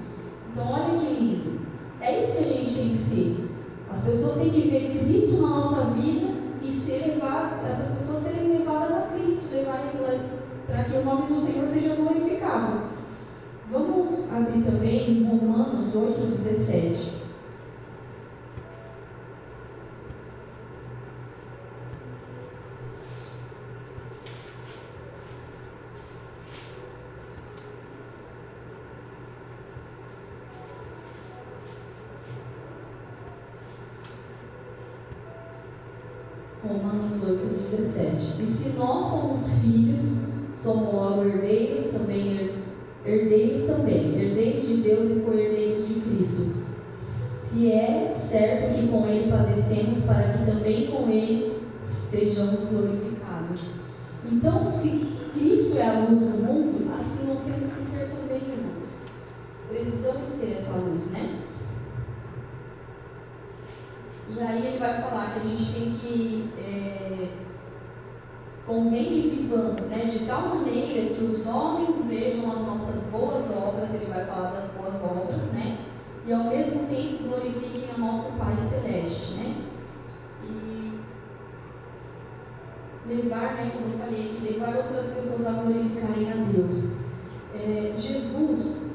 Então, 0.51 0.71
olha 0.71 0.97
que 0.97 1.13
lindo. 1.13 1.57
É 1.99 2.23
isso 2.23 2.37
que 2.37 2.43
a 2.43 2.53
gente 2.53 2.73
tem 2.73 2.89
que 2.89 2.97
ser. 2.97 3.46
As 3.89 4.03
pessoas 4.03 4.37
têm 4.37 4.49
que 4.49 4.69
ver 4.69 4.99
Cristo 4.99 5.41
na 5.41 5.49
nossa 5.49 5.85
vida 5.91 6.27
e 6.61 6.71
ser 6.71 7.07
levadas, 7.07 7.71
essas 7.71 7.97
pessoas 7.97 8.23
serem 8.23 8.59
levadas 8.59 8.91
a 8.91 9.01
Cristo, 9.07 9.47
para 10.67 10.83
que 10.83 10.97
o 10.97 11.05
nome 11.05 11.33
do 11.33 11.41
Senhor 11.41 11.67
seja 11.67 11.95
glorificado. 11.95 12.81
Vamos 13.71 14.31
abrir 14.31 14.63
também 14.63 15.23
Romanos 15.23 15.95
8, 15.95 16.27
17. 16.27 17.17
Romanos 36.63 37.23
8, 37.23 37.76
17. 37.87 38.43
E 38.43 38.45
se 38.45 38.77
nós 38.77 39.05
somos 39.05 39.59
filhos, 39.59 40.27
somos 40.61 40.93
logo 40.93 41.23
herdeiros 41.23 41.87
também, 41.91 42.51
herdeiros 43.05 43.63
também, 43.63 44.19
herdeiros 44.19 44.67
de 44.67 44.77
Deus 44.77 45.11
e 45.11 45.19
co-herdeiros 45.21 45.87
de 45.87 46.01
Cristo. 46.01 46.57
Se 46.91 47.71
é 47.71 48.13
certo 48.13 48.75
que 48.75 48.87
com 48.87 49.07
Ele 49.07 49.31
padecemos, 49.31 50.03
para 50.03 50.33
que 50.33 50.45
também 50.45 50.87
com 50.87 51.09
Ele 51.09 51.61
sejamos 51.83 52.65
glorificados. 52.69 53.77
Então, 54.29 54.71
se 54.71 55.07
Cristo 55.33 55.77
é 55.77 55.87
a 55.87 55.99
luz 55.99 56.19
do 56.19 56.43
mundo, 56.43 56.91
assim 56.93 57.27
nós 57.27 57.43
temos 57.43 57.73
que 57.73 57.81
ser 57.83 58.09
também, 58.09 58.37
irmãos. 58.37 59.05
Precisamos 59.69 60.27
ser 60.27 60.57
essa 60.59 60.77
luz, 60.77 61.09
né? 61.11 61.39
E 64.29 64.39
aí 64.41 64.67
ele 64.67 64.77
vai 64.77 65.01
falar 65.01 65.33
que 65.33 65.39
a 65.39 65.49
gente 65.49 65.73
tem 65.73 65.91
que. 65.93 66.49
É, 66.59 67.46
convém 68.67 69.05
que 69.05 69.29
vivamos 69.29 69.81
né, 69.83 70.05
de 70.11 70.25
tal 70.25 70.49
maneira 70.49 71.15
que 71.15 71.23
os 71.23 71.47
homens 71.47 72.05
vejam 72.05 72.51
as 72.51 72.65
nossas 72.65 73.03
boas 73.03 73.49
obras, 73.49 73.93
ele 73.93 74.07
vai 74.07 74.25
falar 74.25 74.51
das 74.51 74.71
boas 74.71 74.95
obras, 75.01 75.53
né? 75.53 75.85
E 76.27 76.33
ao 76.33 76.43
mesmo 76.43 76.85
tempo 76.87 77.29
glorifiquem 77.29 77.95
o 77.95 77.99
nosso 77.99 78.33
Pai 78.33 78.57
Celeste, 78.57 79.35
né? 79.35 79.55
E 80.43 80.99
levar, 83.07 83.55
né, 83.55 83.71
como 83.73 83.93
eu 83.93 83.99
falei 83.99 84.31
aqui, 84.31 84.53
levar 84.53 84.75
outras 84.75 85.13
pessoas 85.13 85.47
a 85.47 85.63
glorificarem 85.63 86.29
a 86.29 86.35
Deus. 86.51 86.97
É, 87.55 87.93
Jesus, 87.97 88.91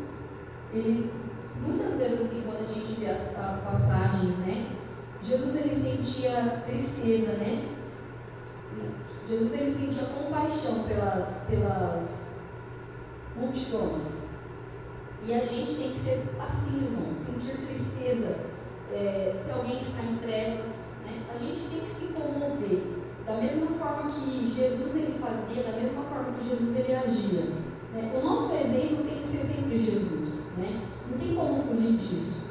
ele, 0.74 1.10
muitas 1.66 1.96
vezes 1.96 2.20
assim, 2.20 2.42
quando 2.44 2.68
a 2.68 2.74
gente 2.74 3.00
vê 3.00 3.06
as, 3.06 3.38
as 3.38 3.62
passagens, 3.62 4.36
né? 4.40 4.66
Jesus 5.22 5.56
ele 5.56 5.74
sentia 5.74 6.62
tristeza, 6.66 7.32
né? 7.38 7.71
Jesus 9.28 9.52
ele 9.54 9.72
sentia 9.72 10.08
compaixão 10.08 10.84
pelas, 10.84 11.44
pelas 11.48 12.40
multidões. 13.36 14.28
E 15.24 15.32
a 15.32 15.44
gente 15.44 15.74
tem 15.76 15.92
que 15.92 16.00
ser 16.00 16.24
assim, 16.40 16.84
irmãos, 16.84 17.16
sentir 17.16 17.66
tristeza. 17.66 18.52
É, 18.92 19.40
se 19.42 19.50
alguém 19.52 19.80
está 19.80 20.02
em 20.02 20.16
trevas, 20.16 20.96
né? 21.04 21.22
a 21.34 21.38
gente 21.38 21.68
tem 21.70 21.80
que 21.80 21.94
se 21.94 22.12
comover. 22.12 23.02
Da 23.24 23.36
mesma 23.36 23.66
forma 23.78 24.10
que 24.10 24.52
Jesus 24.52 24.96
ele 24.96 25.18
fazia, 25.18 25.62
da 25.62 25.78
mesma 25.78 26.02
forma 26.02 26.32
que 26.38 26.48
Jesus 26.48 26.76
ele 26.76 26.94
agia. 26.94 27.44
Né? 27.94 28.12
O 28.14 28.26
nosso 28.26 28.54
exemplo 28.54 29.04
tem 29.04 29.22
que 29.22 29.28
ser 29.28 29.44
sempre 29.44 29.78
Jesus. 29.78 30.52
Né? 30.56 30.82
Não 31.08 31.18
tem 31.18 31.34
como 31.34 31.62
fugir 31.62 31.92
disso. 31.92 32.46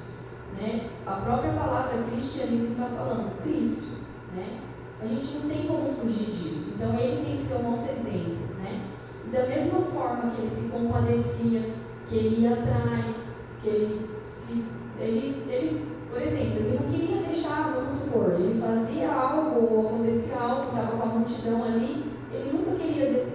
Né? 0.55 0.89
A 1.05 1.15
própria 1.17 1.53
palavra 1.53 2.03
cristianismo 2.03 2.71
está 2.71 2.85
falando 2.85 3.41
Cristo. 3.43 3.97
Né? 4.33 4.59
A 5.01 5.07
gente 5.07 5.39
não 5.39 5.49
tem 5.49 5.67
como 5.67 5.91
fugir 5.91 6.31
disso. 6.31 6.73
Então 6.75 6.97
ele 6.99 7.25
tem 7.25 7.37
que 7.37 7.45
ser 7.45 7.55
o 7.55 7.63
nosso 7.63 7.89
exemplo. 7.89 8.37
Né? 8.59 8.81
E 9.25 9.29
da 9.31 9.47
mesma 9.47 9.79
forma 9.81 10.31
que 10.31 10.41
ele 10.41 10.51
se 10.51 10.69
compadecia, 10.69 11.73
que 12.07 12.15
ele 12.15 12.41
ia 12.41 12.53
atrás, 12.53 13.35
que 13.61 13.67
ele 13.67 14.09
se. 14.25 14.63
Ele, 14.99 15.43
ele, 15.49 15.87
por 16.11 16.21
exemplo, 16.21 16.57
ele 16.57 16.79
não 16.79 16.91
queria 16.91 17.23
deixar, 17.23 17.73
vamos 17.73 17.99
supor, 17.99 18.33
ele 18.33 18.61
fazia 18.61 19.11
algo 19.11 19.65
ou 19.65 19.87
acontecia 19.87 20.37
algo, 20.37 20.69
estava 20.69 20.97
com 20.97 21.03
a 21.03 21.05
multidão 21.05 21.63
ali, 21.63 22.11
ele 22.31 22.51
nunca 22.51 22.75
queria 22.75 23.25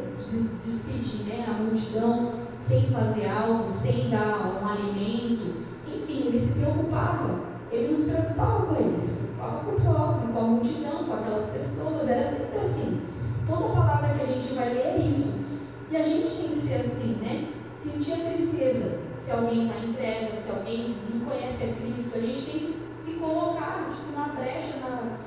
despedir 0.63 1.27
né, 1.27 1.45
a 1.49 1.55
multidão 1.55 2.35
sem 2.65 2.83
fazer 2.83 3.29
algo, 3.29 3.73
sem 3.73 4.11
dar 4.11 4.61
um 4.63 4.69
alimento, 4.69 5.65
enfim, 5.87 6.27
ele 6.29 6.39
se 6.39 6.61
preocupava. 6.61 7.46
Ele 7.71 7.89
não 7.89 7.97
se 7.97 8.11
preocupava 8.11 8.67
com 8.67 8.77
eles, 8.77 9.19
preocupava 9.19 9.65
com 9.65 9.71
o 9.71 9.81
próximo, 9.81 10.33
com 10.33 10.39
a 10.39 10.43
multidão, 10.43 11.05
com 11.05 11.13
aquelas 11.15 11.51
pessoas. 11.51 12.09
Era 12.09 12.31
sempre 12.31 12.59
assim. 12.59 13.03
Toda 13.47 13.75
palavra 13.75 14.15
que 14.15 14.23
a 14.23 14.27
gente 14.27 14.55
vai 14.55 14.71
ler 14.71 14.87
é 14.87 14.99
isso. 14.99 15.47
E 15.91 15.97
a 15.97 16.03
gente 16.03 16.29
tem 16.29 16.49
que 16.49 16.59
ser 16.59 16.75
assim, 16.77 17.19
né? 17.23 17.49
Sentir 17.83 18.13
a 18.13 18.33
tristeza. 18.33 19.01
Se 19.19 19.31
alguém 19.31 19.67
está 19.67 19.79
em 19.79 19.93
trevas, 19.93 20.39
se 20.39 20.51
alguém 20.51 20.97
não 21.13 21.27
conhece 21.27 21.65
a 21.65 21.73
Cristo, 21.75 22.19
a 22.19 22.21
gente 22.21 22.51
tem 22.51 22.61
que 22.61 22.77
se 22.97 23.13
colocar, 23.19 23.89
tipo, 23.91 24.19
na 24.19 24.29
brecha, 24.29 24.79
na, 24.81 25.19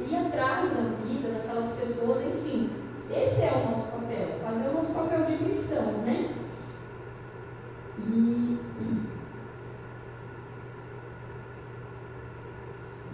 ir 0.00 0.16
atrás 0.16 0.70
da 0.72 0.82
vida 1.04 1.28
daquelas 1.32 1.72
pessoas, 1.72 2.24
enfim. 2.26 2.70
Esse 3.10 3.42
é 3.42 3.52
o 3.64 3.70
nosso 3.70 3.92
papel, 3.92 4.40
fazer 4.42 4.68
o 4.68 4.72
nosso 4.74 4.92
papel 4.92 5.24
de 5.24 5.36
cristãos, 5.36 6.00
né? 6.02 6.34
E 7.98 8.58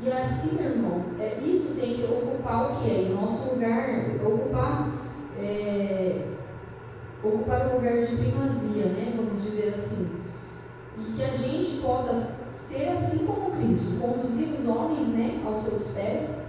E 0.05 0.11
assim, 0.11 0.59
irmãos. 0.59 1.19
É, 1.21 1.39
isso 1.45 1.77
tem 1.77 1.95
que 1.95 2.03
ocupar 2.03 2.73
o 2.73 2.77
que 2.77 2.91
é? 2.91 3.11
O 3.11 3.21
nosso 3.21 3.55
lugar, 3.55 3.89
ocupar, 4.27 4.91
é, 5.39 6.27
ocupar 7.23 7.69
o 7.69 7.77
lugar 7.77 8.05
de 8.05 8.17
primazia, 8.17 8.87
né? 8.87 9.15
Vamos 9.17 9.45
dizer 9.45 9.75
assim. 9.77 10.23
E 10.99 11.13
que 11.13 11.23
a 11.23 11.37
gente 11.37 11.81
possa 11.81 12.35
ser 12.53 12.89
assim 12.89 13.27
como 13.27 13.53
Cristo, 13.53 14.01
conduzir 14.01 14.49
os 14.59 14.67
homens 14.67 15.09
né, 15.11 15.41
aos 15.47 15.61
seus 15.61 15.93
pés, 15.93 16.47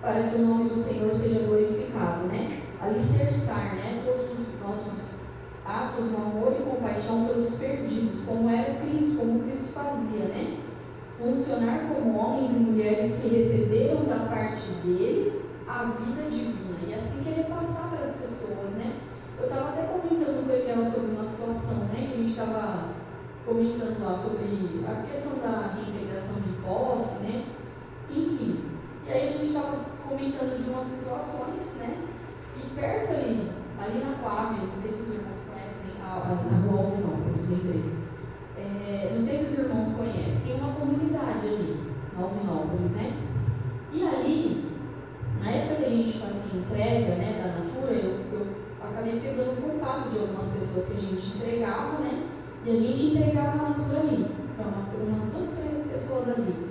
para 0.00 0.28
que 0.28 0.36
o 0.36 0.46
nome 0.46 0.68
do 0.68 0.78
Senhor 0.78 1.12
seja 1.12 1.40
glorificado, 1.40 2.28
né? 2.28 2.62
Alicerçar, 2.80 3.74
né? 3.74 4.02
Todos 4.04 4.30
os 4.30 4.60
nossos 4.60 5.24
atos 5.64 6.04
no 6.12 6.18
amor 6.18 6.54
e 6.56 6.62
compaixão 6.62 7.26
pelos 7.26 7.56
perdidos, 7.56 8.24
como 8.24 8.48
era 8.48 8.74
Cristo, 8.74 9.16
como 9.18 9.40
Cristo 9.40 9.72
fazia, 9.72 10.26
né? 10.26 10.63
Funcionar 11.18 11.88
como 11.88 12.18
homens 12.18 12.56
e 12.56 12.60
mulheres 12.60 13.20
que 13.20 13.28
receberam 13.28 14.04
da 14.04 14.26
parte 14.26 14.70
dele 14.84 15.42
a 15.66 15.84
vida 15.84 16.28
divina. 16.30 16.78
E 16.86 16.94
assim 16.94 17.22
que 17.22 17.30
ele 17.30 17.44
passar 17.44 17.90
para 17.90 18.04
as 18.04 18.16
pessoas, 18.16 18.72
né? 18.72 19.00
Eu 19.38 19.44
estava 19.44 19.70
até 19.70 19.82
comentando 19.82 20.46
com 20.46 20.52
ele 20.52 20.90
sobre 20.90 21.12
uma 21.12 21.24
situação, 21.24 21.84
né? 21.86 22.08
Que 22.08 22.14
a 22.14 22.16
gente 22.16 22.30
estava 22.30 22.94
comentando 23.46 24.02
lá 24.02 24.16
sobre 24.16 24.84
a 24.86 25.02
questão 25.02 25.38
da 25.38 25.74
reintegração 25.74 26.36
de 26.40 26.52
posse, 26.62 27.24
né? 27.24 27.44
Enfim. 28.10 28.64
E 29.06 29.12
aí 29.12 29.28
a 29.28 29.32
gente 29.32 29.46
estava 29.46 29.76
comentando 30.08 30.62
de 30.62 30.70
umas 30.70 30.86
situações, 30.86 31.76
né? 31.78 32.04
E 32.56 32.74
perto 32.74 33.12
ali, 33.12 33.50
ali 33.78 34.04
na 34.04 34.16
Coab, 34.22 34.54
não 34.66 34.74
sei 34.74 34.92
se 34.92 35.02
os 35.02 35.14
irmãos 35.14 35.40
conhecem, 35.48 35.90
a, 36.02 36.48
na 36.50 36.58
rua 36.66 36.84
Alvinópolis, 36.84 37.50
lembrei 37.50 38.03
é, 38.86 39.12
não 39.14 39.22
sei 39.22 39.38
se 39.38 39.52
os 39.52 39.58
irmãos 39.60 39.94
conhecem, 39.94 40.44
tem 40.44 40.60
uma 40.60 40.74
comunidade 40.74 41.48
ali, 41.48 41.80
Alvinópolis, 42.18 42.92
né? 42.92 43.16
E 43.90 44.06
ali, 44.06 44.64
na 45.40 45.50
época 45.50 45.76
que 45.76 45.84
a 45.86 45.88
gente 45.88 46.18
fazia 46.18 46.60
entrega 46.60 47.14
né, 47.14 47.40
da 47.40 47.64
Natura, 47.64 47.92
eu, 47.92 48.20
eu 48.30 48.46
acabei 48.82 49.20
pegando 49.20 49.62
contato 49.62 50.10
de 50.10 50.18
algumas 50.18 50.52
pessoas 50.52 50.86
que 50.86 50.98
a 50.98 51.00
gente 51.00 51.36
entregava, 51.36 51.98
né? 52.00 52.24
E 52.66 52.70
a 52.70 52.78
gente 52.78 53.06
entregava 53.06 53.52
a 53.52 53.68
Natura 53.70 54.00
ali, 54.00 54.26
para 54.54 54.66
uma, 54.66 55.16
umas 55.16 55.28
duas 55.32 55.58
pessoas 55.90 56.28
ali. 56.36 56.68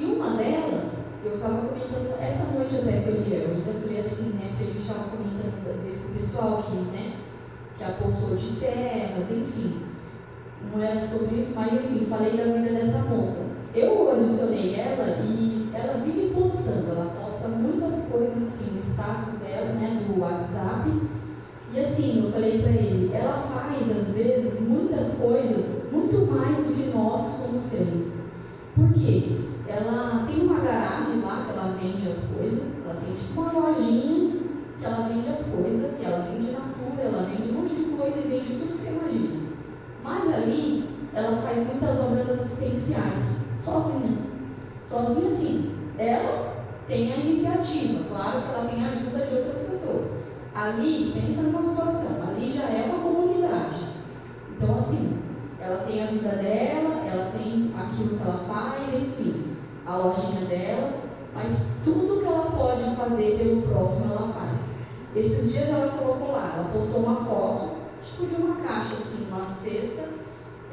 E 0.00 0.04
uma 0.04 0.36
delas, 0.36 1.14
eu 1.24 1.36
estava 1.36 1.68
comentando 1.68 2.20
essa 2.20 2.44
noite 2.50 2.74
até 2.74 3.02
com 3.02 3.10
ele, 3.10 3.34
eu 3.34 3.54
ainda 3.54 3.80
falei 3.80 4.00
assim, 4.00 4.32
né? 4.32 4.48
Porque 4.50 4.64
a 4.64 4.66
gente 4.66 4.80
estava 4.80 5.10
comentando 5.10 5.84
desse 5.84 6.18
pessoal 6.18 6.60
que, 6.64 6.74
né? 6.74 7.14
Que 7.78 7.84
apostou 7.84 8.34
de 8.34 8.56
terras, 8.56 9.30
enfim 9.30 9.95
era 10.82 11.06
sobre 11.06 11.36
isso, 11.36 11.54
mas 11.56 11.72
enfim, 11.72 12.06
falei 12.06 12.36
da 12.36 12.44
vida 12.44 12.74
dessa 12.74 12.98
moça. 12.98 13.46
Eu 13.74 14.10
adicionei 14.10 14.74
ela 14.74 15.18
e 15.22 15.70
ela 15.74 15.98
vive 15.98 16.34
postando, 16.34 16.90
ela 16.90 17.14
posta 17.20 17.48
muitas 17.48 18.06
coisas 18.06 18.42
assim, 18.42 18.78
status 18.80 19.40
dela, 19.40 19.72
né, 19.74 20.04
do 20.06 20.20
WhatsApp. 20.20 20.90
E 21.72 21.80
assim, 21.80 22.24
eu 22.24 22.32
falei 22.32 22.62
para 22.62 22.70
ele, 22.70 23.10
ela 23.12 23.38
faz 23.38 23.90
às 23.90 24.14
vezes 24.14 24.68
muitas 24.68 25.14
coisas 25.14 25.92
muito 25.92 26.26
mais 26.32 26.56
do 26.56 26.74
que 26.74 26.90
nós 26.96 27.22
que 27.22 27.42
somos 27.42 27.70
crentes. 27.70 28.32
Por 28.74 28.92
quê? 28.94 29.40
Ela 29.68 30.26
tem 30.26 30.46
uma 30.46 30.60
garagem 30.60 31.20
lá 31.22 31.44
que 31.44 31.50
ela 31.50 31.76
vende 31.80 32.08
as 32.08 32.24
coisas, 32.34 32.62
ela 32.84 33.00
tem 33.00 33.14
tipo 33.14 33.40
uma 33.40 33.52
lojinha 33.52 34.36
que 34.78 34.84
ela 34.84 35.08
vende 35.08 35.28
as 35.28 35.46
coisas, 35.46 35.90
e 36.00 36.04
ela 36.04 36.28
vende 36.30 36.52
natura, 36.52 37.02
ela 37.02 37.22
vende 37.24 37.50
um 37.50 37.60
monte 37.60 37.74
de 37.74 37.84
coisa 37.96 38.18
e 38.18 38.28
vende 38.28 38.54
tudo 38.54 38.76
que 38.76 38.82
você 38.82 38.90
imagina. 38.90 39.35
Ali, 40.46 40.84
ela 41.12 41.36
faz 41.38 41.66
muitas 41.66 41.98
obras 41.98 42.30
assistenciais, 42.30 43.56
sozinha. 43.58 44.18
Sozinha, 44.86 45.36
sim. 45.36 45.74
Ela 45.98 46.54
tem 46.86 47.12
a 47.12 47.16
iniciativa, 47.16 48.04
claro 48.08 48.42
que 48.42 48.48
ela 48.54 48.68
tem 48.68 48.84
a 48.84 48.90
ajuda 48.90 49.26
de 49.26 49.34
outras 49.34 49.62
pessoas. 49.64 50.22
Ali, 50.54 51.12
pensa 51.14 51.42
numa 51.42 51.62
situação, 51.62 52.28
ali 52.28 52.48
já 52.48 52.62
é 52.62 52.88
uma 52.88 53.02
comunidade. 53.02 53.86
Então, 54.52 54.78
assim, 54.78 55.18
ela 55.60 55.78
tem 55.78 56.04
a 56.04 56.06
vida 56.06 56.28
dela, 56.28 57.04
ela 57.04 57.32
tem 57.32 57.74
aquilo 57.76 58.16
que 58.16 58.22
ela 58.22 58.38
faz, 58.38 58.94
enfim, 58.94 59.56
a 59.84 59.96
lojinha 59.96 60.46
dela, 60.46 60.92
mas 61.34 61.72
tudo 61.84 62.20
que 62.20 62.26
ela 62.26 62.52
pode 62.52 62.84
fazer 62.94 63.36
pelo 63.36 63.62
próximo, 63.62 64.12
ela 64.12 64.28
faz. 64.28 64.86
Esses 65.14 65.52
dias 65.52 65.70
ela 65.70 65.98
colocou 65.98 66.32
lá, 66.32 66.54
ela 66.56 66.70
postou 66.72 67.00
uma 67.00 67.24
foto 67.24 67.76
tipo 68.02 68.26
de 68.26 68.42
uma 68.42 68.56
caixa, 68.56 68.94
assim, 68.94 69.26
uma 69.30 69.46
cesta. 69.46 70.25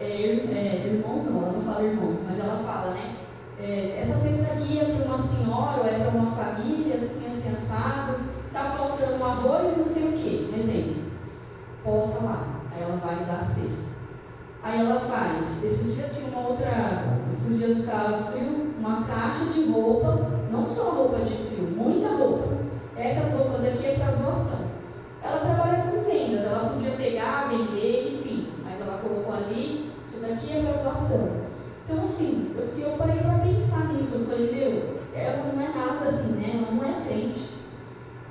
É, 0.04 0.06
é, 0.06 0.92
irmãos 0.94 1.24
não, 1.26 1.44
ela 1.44 1.54
não 1.54 1.62
fala 1.62 1.84
irmãos, 1.84 2.20
mas 2.28 2.40
ela 2.40 2.58
fala, 2.58 2.92
né? 2.92 3.16
É, 3.60 4.02
essa 4.02 4.20
cesta 4.20 4.54
aqui 4.54 4.80
é 4.80 4.84
para 4.84 5.06
uma 5.06 5.18
senhora 5.26 5.80
ou 5.80 5.88
é 5.88 6.00
para 6.00 6.10
uma 6.10 6.32
família, 6.32 6.98
assim, 6.98 7.34
assim, 7.34 7.56
assado. 7.56 8.16
Tá 8.52 8.76
faltando 8.78 9.16
e 9.16 9.80
não 9.80 9.90
sei 9.90 10.10
o 10.10 10.14
quê. 10.14 10.50
Exemplo. 10.60 11.04
Posta 11.84 12.26
lá. 12.26 12.48
Aí 12.76 12.84
ela 12.84 12.98
vai 12.98 13.26
dar 13.26 13.40
a 13.40 13.46
cesta. 13.46 14.00
Aí 14.62 14.80
ela 14.80 15.00
faz. 15.00 15.64
Esses 15.64 15.96
dias 15.96 16.12
tinha 16.14 16.30
uma 16.30 16.50
outra. 16.50 17.20
Esses 17.32 17.58
dias 17.58 17.78
estava 17.80 18.18
frio, 18.32 18.74
uma 18.80 19.04
caixa 19.04 19.46
de 19.54 19.72
roupa. 19.72 20.30
Não 20.52 20.68
só 20.68 20.92
roupa 20.92 21.20
de 21.20 21.34
frio, 21.34 21.70
muita 21.76 22.10
roupa. 22.10 22.50
Essas 22.96 23.34
roupas 23.34 23.66
aqui 23.66 23.86
é 23.86 23.96
para 23.96 24.16
doação. 24.18 24.74
Ela 25.24 25.40
trabalha 25.40 25.84
com 25.84 26.04
vendas, 26.04 26.46
ela 26.46 26.72
podia 26.72 26.92
pegar, 26.92 27.48
vender, 27.48 28.14
enfim, 28.14 28.50
mas 28.64 28.82
ela 28.82 28.98
colocou 28.98 29.34
ali, 29.34 29.90
isso 30.06 30.20
daqui 30.20 30.58
é 30.58 30.62
para 30.62 30.84
doação. 30.84 31.44
Então, 31.86 32.04
assim, 32.04 32.54
eu, 32.58 32.68
fiquei, 32.68 32.86
eu 32.86 32.98
parei 32.98 33.20
para 33.20 33.40
pensar 33.40 33.94
nisso. 33.94 34.16
Eu 34.16 34.26
falei, 34.26 34.52
meu, 34.52 35.00
ela 35.16 35.52
não 35.52 35.62
é 35.62 35.70
nada 35.70 36.08
assim, 36.08 36.34
né? 36.34 36.62
Ela 36.62 36.72
não 36.72 36.84
é 36.84 37.02
crente. 37.02 37.52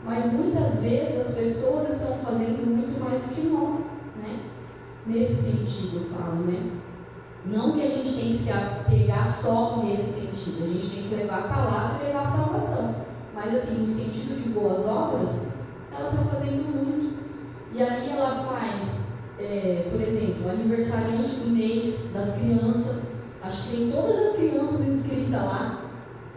Mas 0.05 0.33
muitas 0.53 0.83
vezes 0.83 1.21
as 1.21 1.35
pessoas 1.35 1.89
estão 1.89 2.19
fazendo 2.19 2.67
muito 2.67 3.03
mais 3.03 3.23
do 3.23 3.35
que 3.35 3.49
nós, 3.49 4.03
né? 4.17 4.41
Nesse 5.07 5.35
sentido, 5.35 6.03
eu 6.05 6.17
falo, 6.17 6.43
né? 6.45 6.73
Não 7.45 7.73
que 7.73 7.83
a 7.83 7.89
gente 7.89 8.15
tem 8.15 8.33
que 8.33 8.39
se 8.39 8.51
apegar 8.53 9.33
só 9.33 9.83
nesse 9.83 10.21
sentido, 10.21 10.65
a 10.65 10.69
gente 10.69 10.91
tem 10.91 11.03
que 11.09 11.15
levar 11.15 11.39
a 11.39 11.49
palavra 11.49 12.05
e 12.05 12.07
levar 12.07 12.23
a 12.23 12.37
salvação. 12.37 12.95
Mas, 13.35 13.55
assim, 13.55 13.79
no 13.79 13.89
sentido 13.89 14.41
de 14.41 14.51
boas 14.51 14.87
obras, 14.87 15.55
ela 15.97 16.11
está 16.11 16.25
fazendo 16.25 16.71
muito. 16.71 17.23
E 17.75 17.83
aí 17.83 18.11
ela 18.11 18.45
faz, 18.45 19.07
é, 19.41 19.89
por 19.91 20.01
exemplo, 20.01 20.51
aniversariante 20.51 21.35
do 21.37 21.51
mês 21.51 22.13
das 22.13 22.37
crianças. 22.37 23.03
Acho 23.43 23.71
que 23.71 23.77
tem 23.77 23.91
todas 23.91 24.17
as 24.17 24.37
crianças 24.37 24.81
inscritas 24.87 25.33
lá. 25.33 25.91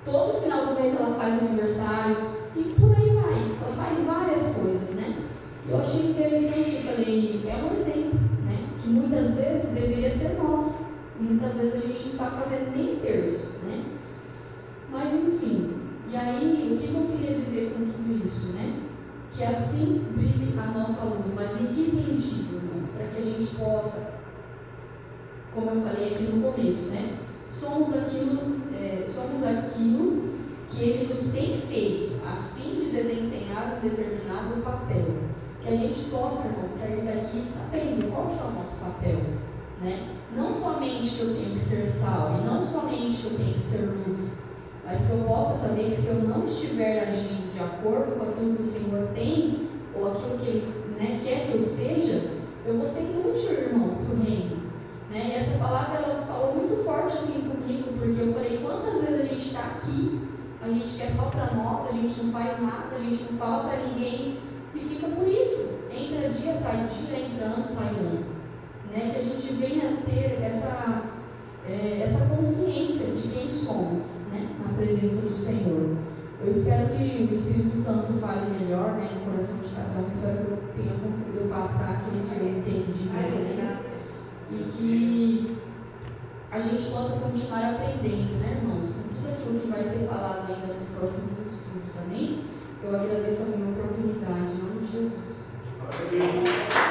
Todo 0.04 0.42
final 0.42 0.68
do 0.68 0.82
mês 0.82 1.00
ela 1.00 1.16
faz 1.16 1.42
o 1.42 1.46
aniversário. 1.46 2.18
E 2.56 2.64
por 2.80 2.96
aí 2.96 3.10
vai. 3.14 3.25
Ela 3.66 3.76
faz 3.76 4.06
várias 4.06 4.56
coisas, 4.56 4.96
né? 4.96 5.24
Eu 5.68 5.82
achei 5.82 6.12
interessante, 6.12 6.76
eu 6.76 6.94
falei, 6.94 7.44
é 7.48 7.56
um 7.56 7.82
exemplo, 7.82 8.20
né? 8.46 8.68
Que 8.80 8.90
muitas 8.90 9.36
vezes 9.36 9.72
deveria 9.72 10.16
ser 10.16 10.38
nós. 10.38 10.96
Muitas 11.20 11.56
vezes 11.56 11.76
a 11.76 11.88
gente 11.88 12.04
não 12.06 12.12
está 12.12 12.30
fazendo 12.32 12.76
nem 12.76 12.98
terço, 12.98 13.60
né? 13.66 13.86
Mas 14.92 15.14
enfim. 15.14 15.74
E 16.12 16.16
aí, 16.16 16.74
o 16.74 16.78
que 16.78 16.94
eu 16.94 17.18
queria 17.18 17.36
dizer 17.36 17.74
com 17.74 17.86
tudo 17.86 18.26
isso, 18.26 18.54
né? 18.54 18.86
que 19.36 19.44
assim 19.44 20.06
brilhe 20.16 20.58
a 20.58 20.68
nossa 20.68 21.06
luz. 21.06 21.34
Mas 21.36 21.52
em 21.60 21.74
que 21.74 21.86
sentido, 21.86 22.56
irmãos? 22.56 22.90
Para 22.96 23.08
que 23.08 23.22
a 23.22 23.26
gente 23.26 23.56
possa, 23.56 24.14
como 25.54 25.72
eu 25.72 25.82
falei 25.82 26.16
aqui 26.16 26.24
no 26.24 26.42
começo, 26.42 26.92
né? 26.92 27.18
Somos 27.52 27.96
aquilo, 27.96 28.62
é, 28.74 29.06
somos 29.06 29.44
aquilo 29.44 30.30
que 30.70 30.84
Ele 30.84 31.14
nos 31.14 31.32
tem 31.32 31.58
feito 31.58 32.15
fim 32.66 32.80
de 32.80 32.92
desempenhar 32.92 33.78
um 33.78 33.88
determinado 33.88 34.62
papel. 34.62 35.06
Que 35.62 35.70
a 35.70 35.76
gente 35.76 36.10
possa, 36.10 36.48
irmãos, 36.48 36.74
sair 36.74 37.02
daqui 37.02 37.46
sabendo 37.48 38.12
qual 38.12 38.28
que 38.28 38.40
é 38.40 38.44
o 38.44 38.52
nosso 38.52 38.78
papel. 38.78 39.20
Né? 39.82 40.10
Não 40.36 40.54
somente 40.54 41.16
que 41.16 41.22
eu 41.22 41.36
tenho 41.36 41.54
que 41.54 41.60
ser 41.60 41.86
sal, 41.86 42.40
e 42.40 42.46
não 42.46 42.66
somente 42.66 43.22
que 43.22 43.34
eu 43.34 43.38
tenho 43.38 43.54
que 43.54 43.62
ser 43.62 44.04
luz, 44.08 44.52
mas 44.86 45.06
que 45.06 45.12
eu 45.14 45.24
possa 45.26 45.68
saber 45.68 45.90
que 45.90 45.96
se 45.96 46.08
eu 46.08 46.16
não 46.24 46.46
estiver 46.46 47.08
agindo 47.08 47.54
de 47.54 47.60
acordo 47.60 48.18
com 48.18 48.24
aquilo 48.24 48.56
que 48.56 48.64
o 48.64 48.66
Senhor 48.66 49.08
tem, 49.14 49.70
ou 49.96 50.12
aquilo 50.12 50.38
que 50.40 50.48
Ele 50.48 50.74
né, 51.00 51.20
quer 51.24 51.48
que 51.48 51.58
eu 51.58 51.64
seja, 51.64 52.32
eu 52.66 52.78
vou 52.78 52.88
ser 52.88 53.02
inútil, 53.02 53.52
irmãos, 53.52 53.98
para 53.98 54.16
o 54.16 54.22
reino. 54.22 54.58
Né? 55.10 55.30
E 55.30 55.34
essa 55.34 55.58
palavra 55.58 56.00
ela 56.00 56.22
falou 56.22 56.56
muito 56.56 56.84
forte 56.84 57.18
assim 57.18 57.50
comigo, 57.50 57.94
porque 57.98 58.22
eu 58.22 58.34
falei, 58.34 58.60
quantas 58.62 59.02
vezes 59.02 59.22
a 59.22 59.34
gente 59.34 59.48
está 59.48 59.60
aqui, 59.62 60.25
a 60.66 60.74
gente 60.74 60.98
quer 60.98 61.12
só 61.16 61.26
para 61.26 61.54
nós, 61.54 61.90
a 61.90 61.94
gente 61.94 62.24
não 62.24 62.32
faz 62.32 62.60
nada, 62.60 62.96
a 62.96 63.00
gente 63.00 63.32
não 63.32 63.38
fala 63.38 63.70
para 63.70 63.84
ninguém, 63.84 64.40
e 64.74 64.80
fica 64.80 65.08
por 65.08 65.28
isso. 65.28 65.76
Entra 65.92 66.30
dia, 66.30 66.56
sai 66.56 66.88
dia, 66.88 67.20
entra 67.20 67.46
ano, 67.46 67.70
sai 67.70 67.90
ano. 67.90 68.26
Né? 68.92 69.12
Que 69.14 69.20
a 69.20 69.24
gente 69.24 69.54
venha 69.54 69.98
ter 70.06 70.42
essa, 70.44 71.04
é, 71.68 72.02
essa 72.02 72.26
consciência 72.26 73.14
de 73.14 73.28
quem 73.28 73.52
somos 73.52 74.28
né? 74.32 74.50
na 74.66 74.74
presença 74.74 75.30
do 75.30 75.38
Senhor. 75.38 75.98
Eu 76.44 76.52
espero 76.52 76.90
que 76.90 77.28
o 77.30 77.34
Espírito 77.34 77.78
Santo 77.78 78.14
fale 78.14 78.60
melhor 78.60 78.96
né, 78.96 79.10
no 79.14 79.32
coração 79.32 79.60
de 79.60 79.70
cada 79.74 80.00
um. 80.00 80.10
Espero 80.10 80.46
que 80.46 80.52
eu 80.52 80.58
tenha 80.76 81.00
conseguido 81.00 81.50
passar 81.50 81.92
aquilo 81.92 82.28
que 82.28 82.36
eu 82.36 82.50
entendi 82.50 83.10
mais 83.14 83.34
ou 83.34 83.40
menos. 83.40 83.86
E 84.52 84.72
que 84.72 85.58
a 86.52 86.60
gente 86.60 86.92
possa 86.92 87.20
continuar 87.20 87.72
aprendendo, 87.72 88.40
né, 88.40 88.62
irmãos, 88.62 89.05
tudo 89.26 89.34
aquilo 89.34 89.60
que 89.60 89.68
vai 89.68 89.84
ser 89.84 90.08
falado 90.08 90.54
ainda 90.54 90.74
nos 90.74 90.88
próximos 90.90 91.40
estudos. 91.40 91.98
Amém? 92.06 92.46
Eu 92.84 92.96
agradeço 92.96 93.44
a 93.44 93.58
minha 93.58 93.72
oportunidade 93.72 94.52
em 94.52 94.64
nome 94.64 94.86
de 94.86 94.92
Jesus. 94.92 95.12
Amém. 95.82 96.85